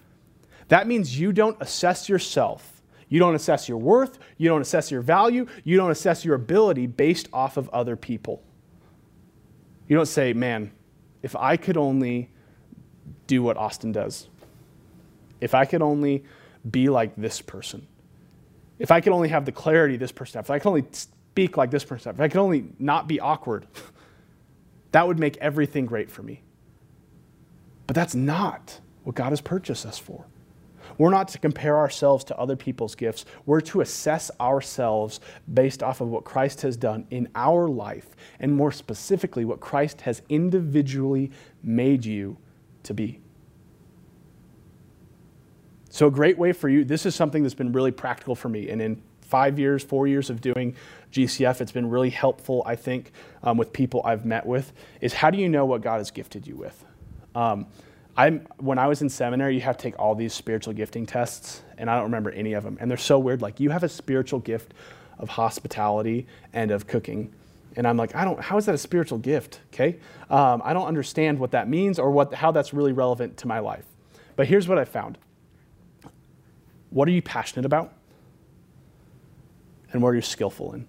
[0.68, 2.82] That means you don't assess yourself.
[3.08, 4.18] You don't assess your worth.
[4.36, 5.46] You don't assess your value.
[5.64, 8.42] You don't assess your ability based off of other people.
[9.86, 10.72] You don't say, man,
[11.26, 12.30] if I could only
[13.26, 14.28] do what Austin does,
[15.40, 16.22] if I could only
[16.70, 17.84] be like this person,
[18.78, 21.56] if I could only have the clarity this person has, if I could only speak
[21.56, 23.66] like this person, if I could only not be awkward,
[24.92, 26.42] that would make everything great for me.
[27.88, 30.26] But that's not what God has purchased us for.
[30.98, 33.24] We're not to compare ourselves to other people's gifts.
[33.44, 35.20] We're to assess ourselves
[35.52, 40.02] based off of what Christ has done in our life, and more specifically, what Christ
[40.02, 41.30] has individually
[41.62, 42.38] made you
[42.84, 43.20] to be.
[45.90, 48.68] So, a great way for you, this is something that's been really practical for me.
[48.68, 50.76] And in five years, four years of doing
[51.12, 53.12] GCF, it's been really helpful, I think,
[53.42, 56.46] um, with people I've met with, is how do you know what God has gifted
[56.46, 56.84] you with?
[57.34, 57.66] Um,
[58.16, 61.62] I'm, when I was in seminary, you have to take all these spiritual gifting tests,
[61.76, 62.78] and I don't remember any of them.
[62.80, 63.42] And they're so weird.
[63.42, 64.72] Like, you have a spiritual gift
[65.18, 67.32] of hospitality and of cooking.
[67.76, 69.60] And I'm like, I don't, how is that a spiritual gift?
[69.74, 69.98] Okay?
[70.30, 73.58] Um, I don't understand what that means or what, how that's really relevant to my
[73.58, 73.84] life.
[74.34, 75.18] But here's what I found
[76.90, 77.92] what are you passionate about?
[79.92, 80.86] And what are you skillful in?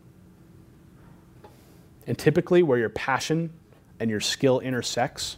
[2.06, 3.52] And typically, where your passion
[4.00, 5.38] and your skill intersects,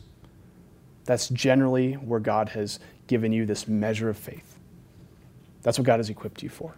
[1.10, 4.60] that's generally where God has given you this measure of faith.
[5.64, 6.76] That's what God has equipped you for.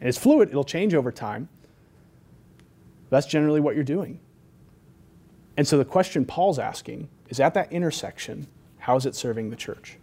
[0.00, 1.48] And it's fluid, it'll change over time.
[3.10, 4.18] That's generally what you're doing.
[5.56, 8.48] And so the question Paul's asking is at that intersection,
[8.78, 9.96] how is it serving the church?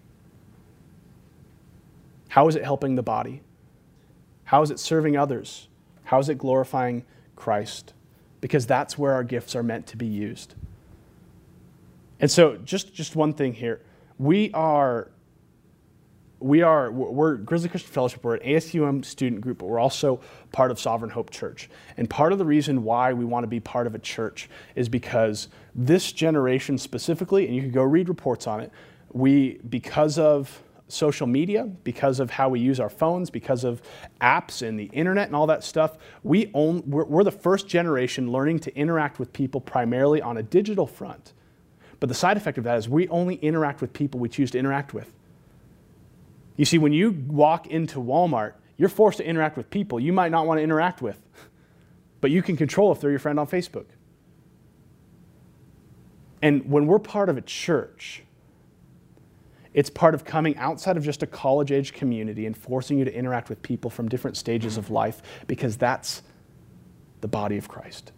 [2.29, 3.41] How is it helping the body?
[4.45, 5.67] How is it serving others?
[6.05, 7.03] How is it glorifying
[7.35, 7.93] Christ?
[8.39, 10.55] Because that's where our gifts are meant to be used.
[12.21, 13.81] And so, just, just one thing here.
[14.19, 15.09] We are,
[16.39, 18.23] we are, we're Grizzly Christian Fellowship.
[18.23, 21.67] We're an ASUM student group, but we're also part of Sovereign Hope Church.
[21.97, 24.87] And part of the reason why we want to be part of a church is
[24.87, 28.71] because this generation specifically, and you can go read reports on it,
[29.11, 33.81] we, because of social media, because of how we use our phones, because of
[34.21, 38.31] apps and the internet and all that stuff, we own, we're, we're the first generation
[38.31, 41.33] learning to interact with people primarily on a digital front.
[42.01, 44.57] But the side effect of that is we only interact with people we choose to
[44.57, 45.13] interact with.
[46.57, 50.31] You see, when you walk into Walmart, you're forced to interact with people you might
[50.31, 51.21] not want to interact with,
[52.21, 53.85] but you can control if they're your friend on Facebook.
[56.41, 58.23] And when we're part of a church,
[59.75, 63.13] it's part of coming outside of just a college age community and forcing you to
[63.13, 66.23] interact with people from different stages of life because that's
[67.21, 68.11] the body of Christ.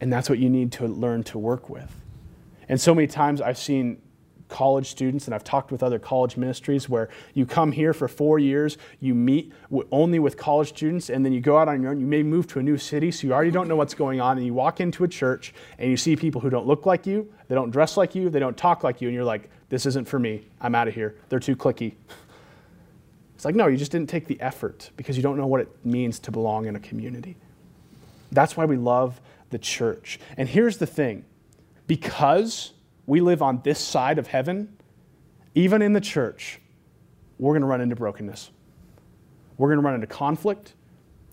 [0.00, 1.94] And that's what you need to learn to work with.
[2.68, 4.00] And so many times I've seen
[4.50, 8.38] college students and I've talked with other college ministries where you come here for four
[8.38, 9.52] years, you meet
[9.90, 12.00] only with college students, and then you go out on your own.
[12.00, 14.36] You may move to a new city, so you already don't know what's going on,
[14.36, 17.32] and you walk into a church and you see people who don't look like you,
[17.48, 20.08] they don't dress like you, they don't talk like you, and you're like, this isn't
[20.08, 20.46] for me.
[20.60, 21.16] I'm out of here.
[21.28, 21.94] They're too clicky.
[23.36, 25.68] It's like, no, you just didn't take the effort because you don't know what it
[25.84, 27.36] means to belong in a community.
[28.32, 29.20] That's why we love
[29.50, 30.18] the church.
[30.36, 31.24] And here's the thing
[31.86, 32.72] because
[33.06, 34.76] we live on this side of heaven,
[35.54, 36.60] even in the church,
[37.38, 38.50] we're going to run into brokenness.
[39.58, 40.74] We're going to run into conflict.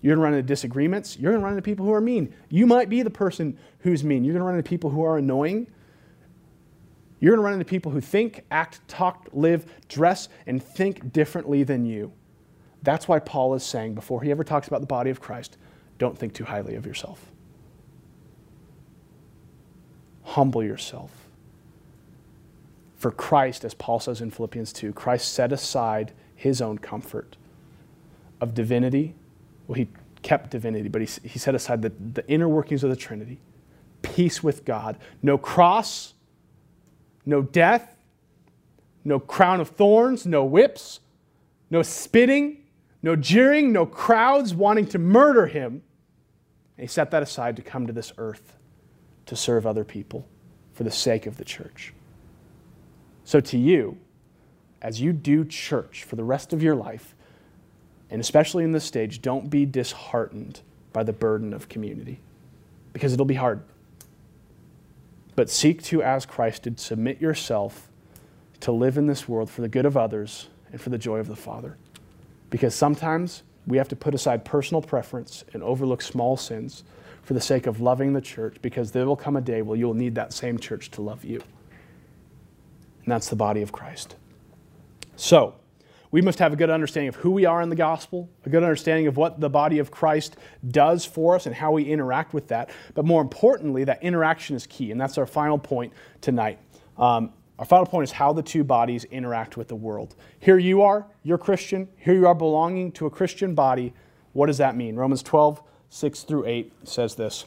[0.01, 1.17] You're going to run into disagreements.
[1.17, 2.33] You're going to run into people who are mean.
[2.49, 4.23] You might be the person who's mean.
[4.23, 5.67] You're going to run into people who are annoying.
[7.19, 11.63] You're going to run into people who think, act, talk, live, dress, and think differently
[11.63, 12.11] than you.
[12.83, 15.57] That's why Paul is saying, before he ever talks about the body of Christ,
[15.97, 17.31] don't think too highly of yourself
[20.27, 21.29] humble yourself.
[22.97, 27.37] For Christ, as Paul says in Philippians 2, Christ set aside his own comfort
[28.41, 29.15] of divinity.
[29.67, 29.87] Well, he
[30.23, 33.39] kept divinity, but he, he set aside the, the inner workings of the Trinity,
[34.01, 36.13] peace with God, no cross,
[37.25, 37.95] no death,
[39.05, 40.99] no crown of thorns, no whips,
[41.69, 42.63] no spitting,
[43.01, 45.83] no jeering, no crowds wanting to murder him.
[46.77, 48.56] And he set that aside to come to this earth
[49.27, 50.27] to serve other people
[50.73, 51.93] for the sake of the church.
[53.23, 53.97] So, to you,
[54.81, 57.15] as you do church for the rest of your life,
[58.09, 60.61] and especially in this stage, don't be disheartened
[60.93, 62.19] by the burden of community
[62.93, 63.61] because it'll be hard.
[65.35, 67.89] But seek to, as Christ did, submit yourself
[68.61, 71.27] to live in this world for the good of others and for the joy of
[71.27, 71.77] the Father.
[72.49, 76.83] Because sometimes we have to put aside personal preference and overlook small sins
[77.27, 79.93] for the sake of loving the church because there will come a day where you'll
[79.93, 81.41] need that same church to love you.
[83.03, 84.15] And that's the body of Christ.
[85.17, 85.55] So,
[86.09, 88.63] we must have a good understanding of who we are in the gospel, a good
[88.63, 90.37] understanding of what the body of Christ
[90.69, 92.69] does for us and how we interact with that.
[92.93, 96.59] But more importantly, that interaction is key, and that's our final point tonight.
[96.97, 100.15] Um, our final point is how the two bodies interact with the world.
[100.39, 101.89] Here you are, you're Christian.
[101.97, 103.93] Here you are belonging to a Christian body.
[104.31, 104.95] What does that mean?
[104.95, 107.45] Romans 12, 6 through 8 says this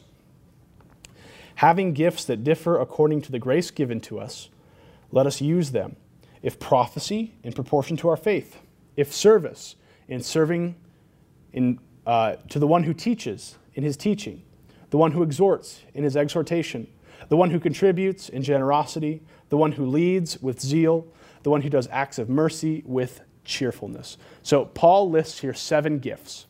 [1.55, 4.49] Having gifts that differ according to the grace given to us,
[5.11, 5.95] let us use them.
[6.41, 8.57] If prophecy, in proportion to our faith.
[8.95, 9.75] If service,
[10.07, 10.75] in serving
[11.53, 14.41] in, uh, to the one who teaches, in his teaching.
[14.89, 16.87] The one who exhorts, in his exhortation.
[17.29, 19.21] The one who contributes, in generosity.
[19.49, 21.07] The one who leads, with zeal.
[21.43, 24.17] The one who does acts of mercy, with cheerfulness.
[24.43, 26.47] So Paul lists here seven gifts.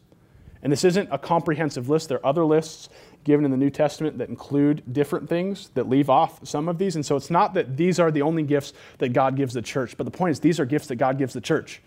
[0.63, 2.09] And this isn't a comprehensive list.
[2.09, 2.89] There are other lists
[3.23, 6.95] given in the New Testament that include different things that leave off some of these.
[6.95, 9.97] And so it's not that these are the only gifts that God gives the church,
[9.97, 11.81] but the point is these are gifts that God gives the church.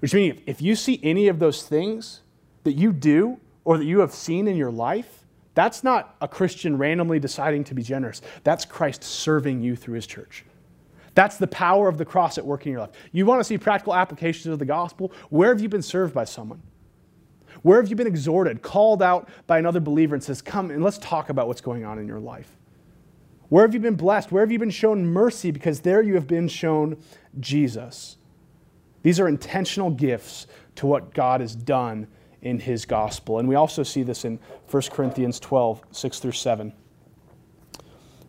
[0.00, 2.20] Which means if you see any of those things
[2.64, 6.76] that you do or that you have seen in your life, that's not a Christian
[6.76, 8.20] randomly deciding to be generous.
[8.44, 10.44] That's Christ serving you through his church.
[11.14, 12.90] That's the power of the cross at work in your life.
[13.10, 15.12] You want to see practical applications of the gospel?
[15.30, 16.60] Where have you been served by someone?
[17.66, 20.98] Where have you been exhorted, called out by another believer and says, Come and let's
[20.98, 22.56] talk about what's going on in your life?
[23.48, 24.30] Where have you been blessed?
[24.30, 25.50] Where have you been shown mercy?
[25.50, 26.96] Because there you have been shown
[27.40, 28.18] Jesus.
[29.02, 30.46] These are intentional gifts
[30.76, 32.06] to what God has done
[32.40, 33.40] in his gospel.
[33.40, 34.38] And we also see this in
[34.70, 36.72] 1 Corinthians 12, 6 through 7.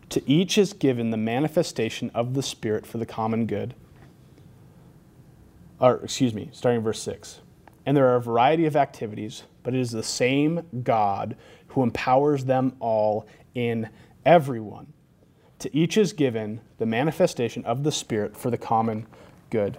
[0.08, 3.76] To each is given the manifestation of the Spirit for the common good.
[5.78, 7.42] Or, excuse me, starting in verse 6.
[7.88, 12.44] And there are a variety of activities, but it is the same God who empowers
[12.44, 13.88] them all in
[14.26, 14.92] everyone.
[15.60, 19.06] To each is given the manifestation of the Spirit for the common
[19.48, 19.78] good.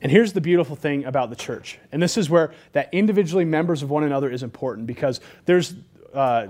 [0.00, 1.78] And here's the beautiful thing about the church.
[1.92, 5.74] And this is where that individually members of one another is important because there's
[6.14, 6.46] uh,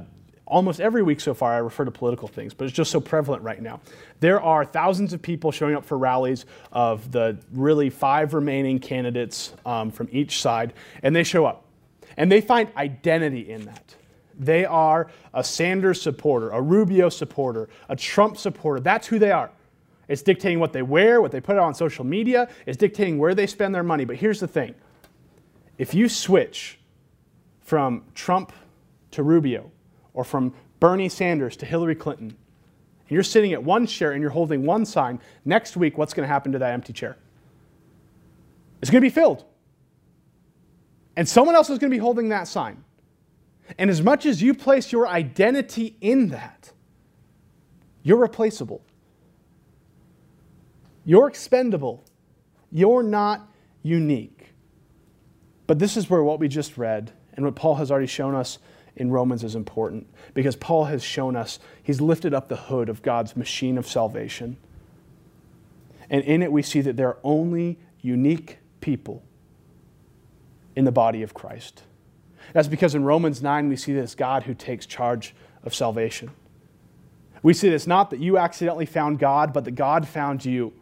[0.47, 3.43] almost every week so far I refer to political things, but it's just so prevalent
[3.43, 3.80] right now.
[4.20, 9.53] There are thousands of people showing up for rallies of the really five remaining candidates
[9.64, 11.64] um, from each side, and they show up.
[12.16, 13.95] And they find identity in that.
[14.38, 18.80] They are a Sanders supporter, a Rubio supporter, a Trump supporter.
[18.80, 19.51] That's who they are.
[20.09, 23.47] It's dictating what they wear, what they put on social media, it's dictating where they
[23.47, 24.05] spend their money.
[24.05, 24.74] But here's the thing
[25.78, 26.78] if you switch
[27.61, 28.53] from Trump
[29.12, 29.72] to Rubio,
[30.15, 34.31] or from Bernie Sanders to Hillary Clinton, and you're sitting at one chair and you're
[34.31, 37.17] holding one sign, next week, what's going to happen to that empty chair?
[38.81, 39.45] It's going to be filled.
[41.17, 42.83] And someone else is going to be holding that sign.
[43.79, 46.73] And as much as you place your identity in that,
[48.03, 48.83] you're replaceable.
[51.05, 52.05] You're expendable.
[52.71, 53.49] You're not
[53.83, 54.55] unique.
[55.67, 58.59] But this is where what we just read and what Paul has already shown us
[58.97, 63.03] in Romans is important because Paul has shown us, he's lifted up the hood of
[63.03, 64.57] God's machine of salvation.
[66.11, 69.22] And in it, we see that there are only unique people
[70.76, 71.82] in the body of Christ.
[72.53, 76.30] That's because in Romans 9, we see this God who takes charge of salvation.
[77.43, 80.72] We see this not that you accidentally found God, but that God found you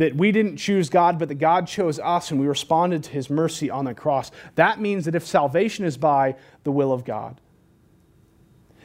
[0.00, 3.28] that we didn't choose God, but that God chose us and we responded to his
[3.28, 4.30] mercy on the cross.
[4.54, 7.38] That means that if salvation is by the will of God,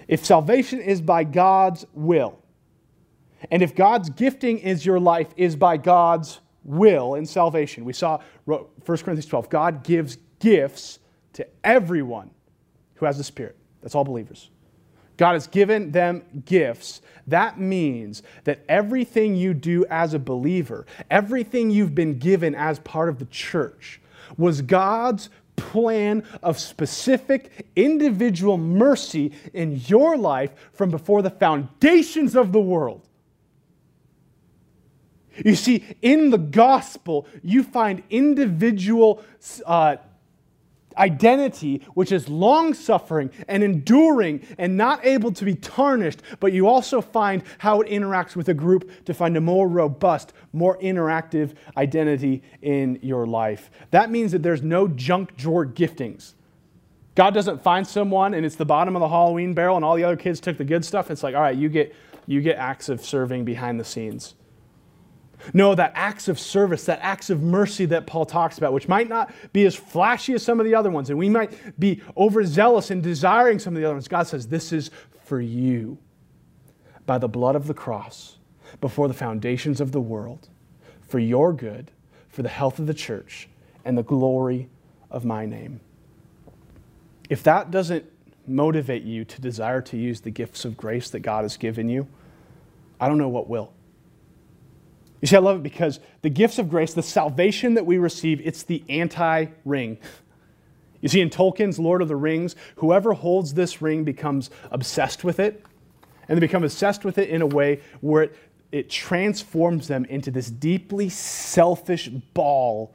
[0.07, 2.39] if salvation is by God's will,
[3.51, 8.19] and if God's gifting is your life is by God's will in salvation, we saw
[8.45, 10.99] 1 Corinthians 12, God gives gifts
[11.33, 12.31] to everyone
[12.95, 13.55] who has the Spirit.
[13.81, 14.49] That's all believers.
[15.17, 17.01] God has given them gifts.
[17.27, 23.09] That means that everything you do as a believer, everything you've been given as part
[23.09, 24.01] of the church,
[24.37, 32.51] was God's plan of specific individual mercy in your life from before the foundations of
[32.51, 33.07] the world.
[35.43, 39.23] You see, in the gospel, you find individual
[39.65, 39.97] uh,
[40.97, 46.67] identity, which is long suffering and enduring and not able to be tarnished, but you
[46.67, 51.53] also find how it interacts with a group to find a more robust, more interactive
[51.77, 53.69] identity in your life.
[53.91, 56.33] That means that there's no junk drawer giftings.
[57.15, 60.03] God doesn't find someone and it's the bottom of the Halloween barrel and all the
[60.03, 61.09] other kids took the good stuff.
[61.09, 61.95] It's like, all right, you get,
[62.27, 64.35] you get acts of serving behind the scenes.
[65.53, 69.09] No, that acts of service, that acts of mercy that Paul talks about, which might
[69.09, 72.91] not be as flashy as some of the other ones, and we might be overzealous
[72.91, 74.07] in desiring some of the other ones.
[74.07, 74.91] God says, This is
[75.23, 75.97] for you
[77.05, 78.37] by the blood of the cross,
[78.81, 80.49] before the foundations of the world,
[81.01, 81.91] for your good,
[82.29, 83.47] for the health of the church,
[83.83, 84.69] and the glory
[85.11, 85.79] of my name.
[87.29, 88.05] If that doesn't
[88.47, 92.07] motivate you to desire to use the gifts of grace that God has given you,
[92.99, 93.71] I don't know what will.
[95.25, 98.39] You see, I love it because the gifts of grace, the salvation that we receive,
[98.45, 99.97] it's the anti ring.
[101.01, 105.39] You see, in Tolkien's Lord of the Rings, whoever holds this ring becomes obsessed with
[105.39, 105.65] it,
[106.29, 108.35] and they become obsessed with it in a way where it,
[108.71, 112.93] it transforms them into this deeply selfish ball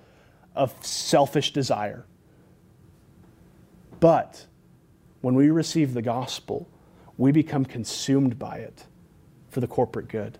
[0.55, 2.07] of selfish desire.
[3.99, 4.47] But
[5.21, 6.69] when we receive the gospel,
[7.19, 8.85] we become consumed by it
[9.49, 10.39] for the corporate good.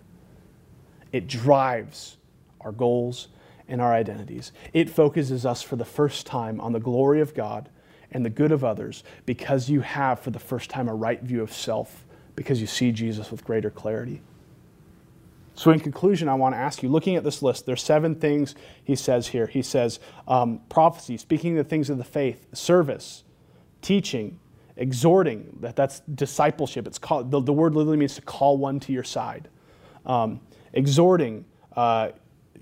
[1.13, 2.17] It drives
[2.61, 3.29] our goals
[3.69, 4.53] and our identities.
[4.73, 7.69] It focuses us for the first time on the glory of God
[8.11, 11.43] and the good of others because you have, for the first time, a right view
[11.43, 12.05] of self
[12.35, 14.23] because you see Jesus with greater clarity.
[15.55, 18.55] So, in conclusion, I want to ask you looking at this list, there's seven things
[18.83, 19.47] he says here.
[19.47, 23.25] He says um, prophecy, speaking the things of the faith, service,
[23.83, 24.39] teaching,
[24.77, 26.87] exhorting, that, that's discipleship.
[26.87, 29.49] It's called, the, the word literally means to call one to your side.
[30.07, 30.41] Um,
[30.73, 31.45] exhorting,
[31.77, 32.11] uh,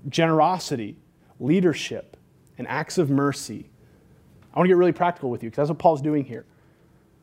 [0.07, 0.97] generosity,
[1.39, 2.17] leadership,
[2.57, 3.69] and acts of mercy.
[4.53, 6.45] I want to get really practical with you because that's what Paul's doing here.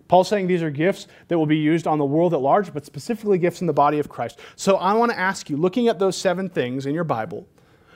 [0.08, 2.86] Paul's saying these are gifts that will be used on the world at large, but
[2.86, 4.38] specifically gifts in the body of Christ.
[4.54, 7.46] So I want to ask you, looking at those seven things in your Bible,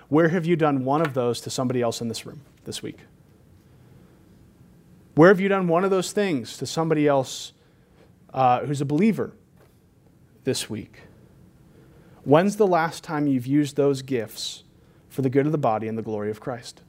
[0.08, 2.98] Where have you done one of those to somebody else in this room this week?
[5.14, 7.52] Where have you done one of those things to somebody else
[8.34, 9.32] uh, who's a believer
[10.42, 11.02] this week?
[12.30, 14.62] When's the last time you've used those gifts
[15.08, 16.80] for the good of the body and the glory of Christ?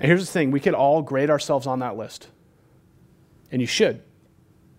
[0.00, 2.28] And here's the thing we could all grade ourselves on that list.
[3.52, 4.02] And you should.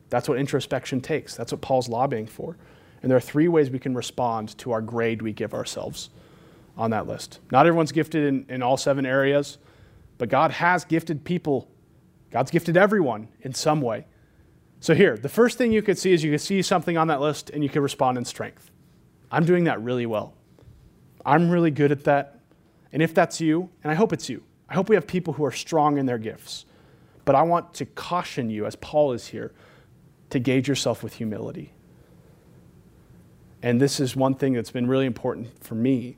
[0.09, 1.35] That's what introspection takes.
[1.35, 2.57] That's what Paul's lobbying for.
[3.03, 6.09] And there are three ways we can respond to our grade we give ourselves
[6.75, 7.39] on that list.
[7.51, 9.59] Not everyone's gifted in, in all seven areas,
[10.17, 11.69] but God has gifted people.
[12.31, 14.07] God's gifted everyone in some way.
[14.79, 17.21] So, here, the first thing you could see is you could see something on that
[17.21, 18.71] list and you could respond in strength.
[19.31, 20.33] I'm doing that really well.
[21.25, 22.39] I'm really good at that.
[22.93, 25.45] And if that's you, and I hope it's you, I hope we have people who
[25.45, 26.65] are strong in their gifts.
[27.25, 29.53] But I want to caution you, as Paul is here,
[30.29, 31.73] to gauge yourself with humility.
[33.61, 36.15] And this is one thing that's been really important for me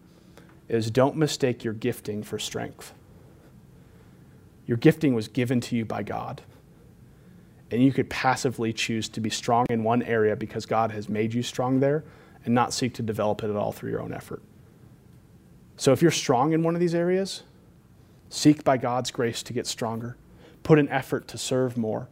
[0.67, 2.93] is don't mistake your gifting for strength.
[4.67, 6.43] Your gifting was given to you by God.
[7.71, 11.33] And you could passively choose to be strong in one area because God has made
[11.33, 12.03] you strong there
[12.45, 14.41] and not seek to develop it at all through your own effort.
[15.77, 17.43] So if you're strong in one of these areas,
[18.29, 20.17] seek by God's grace to get stronger.
[20.63, 22.09] Put an effort to serve more.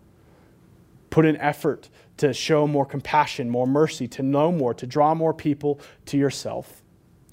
[1.10, 5.34] Put an effort to show more compassion, more mercy, to know more, to draw more
[5.34, 6.82] people to yourself.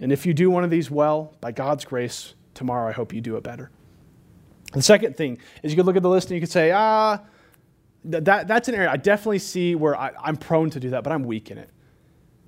[0.01, 3.21] And if you do one of these well, by God's grace, tomorrow I hope you
[3.21, 3.71] do it better.
[4.73, 7.21] The second thing is you could look at the list and you could say, ah,
[8.05, 11.13] that, that's an area I definitely see where I, I'm prone to do that, but
[11.13, 11.71] I'm weak in it.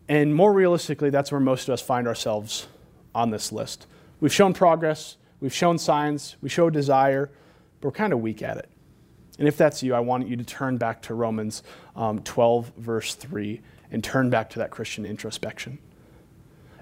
[0.09, 2.69] And more realistically, that's where most of us find ourselves
[3.15, 3.87] on this list.
[4.21, 7.31] We've shown progress, we've shown signs, we show desire,
[7.81, 8.69] but we're kind of weak at it.
[9.39, 11.63] And if that's you, I want you to turn back to Romans
[11.95, 15.79] um, 12, verse 3, and turn back to that Christian introspection.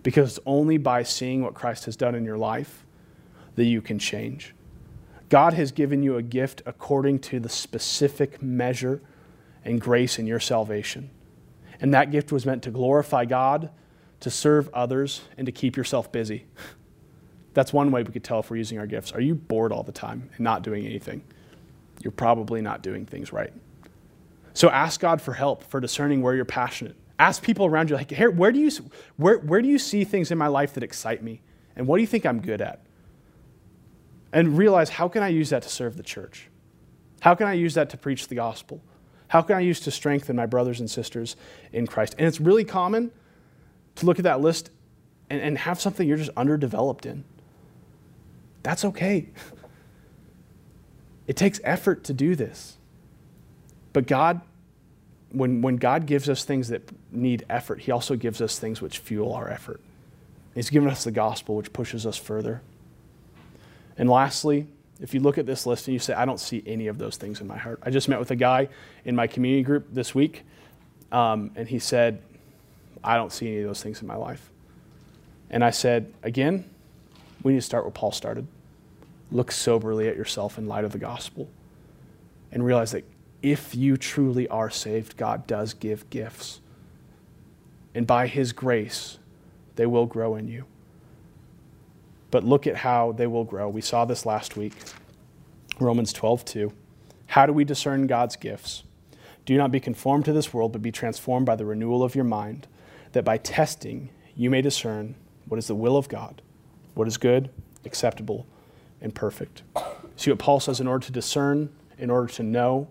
[0.03, 2.85] Because it's only by seeing what Christ has done in your life
[3.57, 4.55] that you can change.
[5.31, 9.01] God has given you a gift according to the specific measure
[9.65, 11.11] and grace in your salvation.
[11.81, 13.71] And that gift was meant to glorify God,
[14.21, 16.47] to serve others, and to keep yourself busy.
[17.53, 19.13] That's one way we could tell if we're using our gifts.
[19.13, 21.23] Are you bored all the time and not doing anything?
[22.01, 23.53] You're probably not doing things right.
[24.55, 26.97] So ask God for help for discerning where you're passionate.
[27.19, 28.71] Ask people around you, like, here, where do you,
[29.17, 31.43] where, where do you see things in my life that excite me?
[31.77, 32.85] And what do you think I'm good at?
[34.33, 36.49] And realize, how can I use that to serve the church?
[37.21, 38.81] How can I use that to preach the gospel?
[39.29, 41.37] How can I use to strengthen my brothers and sisters
[41.73, 42.15] in Christ?
[42.19, 43.11] And it's really common
[43.97, 44.71] to look at that list
[45.31, 47.25] and, and have something you're just underdeveloped in.
[48.63, 49.29] That's okay.
[51.27, 52.77] It takes effort to do this.
[53.93, 54.41] But God,
[55.31, 58.99] when, when God gives us things that need effort, He also gives us things which
[58.99, 59.81] fuel our effort.
[60.55, 62.63] He's given us the gospel, which pushes us further.
[63.97, 64.67] And lastly,
[65.01, 67.17] if you look at this list and you say, I don't see any of those
[67.17, 67.81] things in my heart.
[67.83, 68.69] I just met with a guy
[69.05, 70.43] in my community group this week,
[71.11, 72.23] um, and he said,
[73.03, 74.51] I don't see any of those things in my life.
[75.51, 76.69] And I said, again,
[77.43, 78.47] we need to start where Paul started.
[79.31, 81.49] Look soberly at yourself in light of the gospel
[82.53, 83.05] and realize that
[83.43, 86.61] if you truly are saved, God does give gifts.
[87.95, 89.19] And by his grace,
[89.77, 90.65] they will grow in you
[92.35, 93.69] but look at how they will grow.
[93.69, 94.73] We saw this last week.
[95.79, 96.73] Romans 12, 2.
[97.29, 98.83] How do we discern God's gifts?
[99.47, 102.25] Do not be conformed to this world, but be transformed by the renewal of your
[102.25, 102.67] mind,
[103.13, 105.15] that by testing you may discern
[105.47, 106.43] what is the will of God,
[106.95, 107.51] what is good,
[107.85, 108.49] acceptable,
[109.01, 109.63] and perfect.
[110.17, 112.89] See what Paul says in order to discern, in order to know,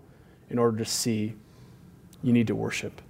[0.48, 1.34] in order to see,
[2.22, 3.02] you need to worship.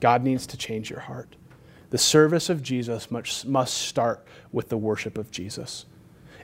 [0.00, 1.36] God needs to change your heart.
[1.94, 5.86] The service of Jesus must, must start with the worship of Jesus.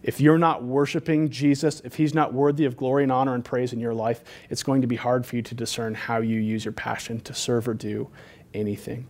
[0.01, 3.73] If you're not worshiping Jesus, if he's not worthy of glory and honor and praise
[3.73, 6.65] in your life, it's going to be hard for you to discern how you use
[6.65, 8.09] your passion to serve or do
[8.55, 9.09] anything.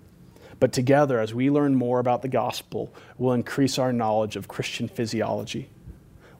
[0.61, 4.89] But together, as we learn more about the gospel, we'll increase our knowledge of Christian
[4.89, 5.69] physiology.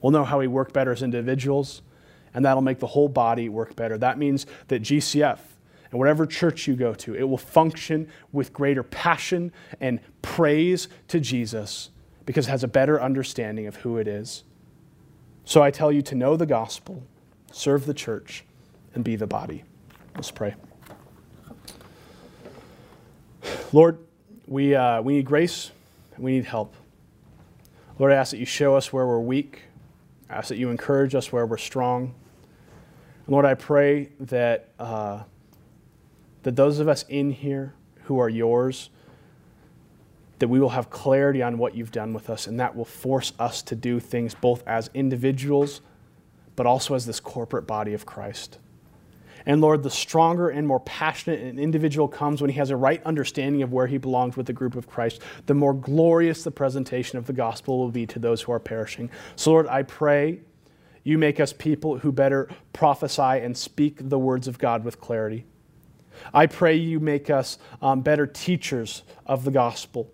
[0.01, 1.83] We'll know how we work better as individuals,
[2.33, 3.99] and that'll make the whole body work better.
[3.99, 5.41] That means that GCF
[5.91, 11.19] and whatever church you go to, it will function with greater passion and praise to
[11.19, 11.91] Jesus
[12.27, 14.45] because it has a better understanding of who it is.
[15.45, 17.03] So I tell you to know the gospel,
[17.51, 18.45] serve the church,
[18.95, 19.65] and be the body.
[20.15, 20.55] Let's pray.
[23.73, 23.99] Lord,
[24.47, 25.73] we, uh, we need grace
[26.15, 26.75] and we need help.
[27.99, 29.63] Lord, I ask that you show us where we're weak.
[30.29, 32.15] I ask that you encourage us where we're strong.
[33.27, 34.69] And Lord, I pray that.
[34.79, 35.25] Uh,
[36.43, 37.75] that those of us in here
[38.05, 38.91] who are yours
[40.41, 43.35] that we will have clarity on what you've done with us, and that will force
[43.39, 45.83] us to do things both as individuals,
[46.57, 48.59] but also as this corporate body of Christ.
[49.45, 53.03] And Lord, the stronger and more passionate an individual comes when he has a right
[53.05, 57.19] understanding of where he belongs with the group of Christ, the more glorious the presentation
[57.19, 59.11] of the gospel will be to those who are perishing.
[59.37, 60.41] So, Lord, I pray
[61.05, 65.45] you make us people who better prophesy and speak the words of God with clarity.
[66.33, 70.13] I pray you make us um, better teachers of the gospel.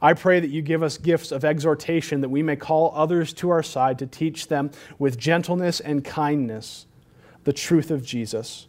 [0.00, 3.50] I pray that you give us gifts of exhortation that we may call others to
[3.50, 6.86] our side to teach them with gentleness and kindness
[7.44, 8.68] the truth of Jesus.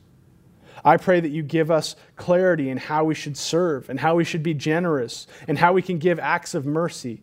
[0.83, 4.23] I pray that you give us clarity in how we should serve and how we
[4.23, 7.21] should be generous and how we can give acts of mercy.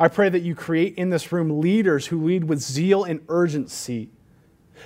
[0.00, 4.10] I pray that you create in this room leaders who lead with zeal and urgency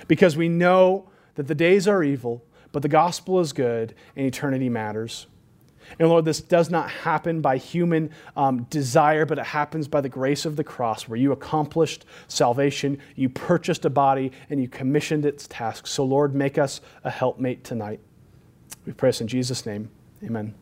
[0.07, 4.67] because we know that the days are evil, but the gospel is good and eternity
[4.67, 5.27] matters.
[5.99, 10.09] And Lord, this does not happen by human um, desire, but it happens by the
[10.09, 15.25] grace of the cross, where you accomplished salvation, you purchased a body, and you commissioned
[15.25, 15.91] its tasks.
[15.91, 17.99] So, Lord, make us a helpmate tonight.
[18.85, 19.89] We pray this in Jesus' name.
[20.23, 20.53] Amen.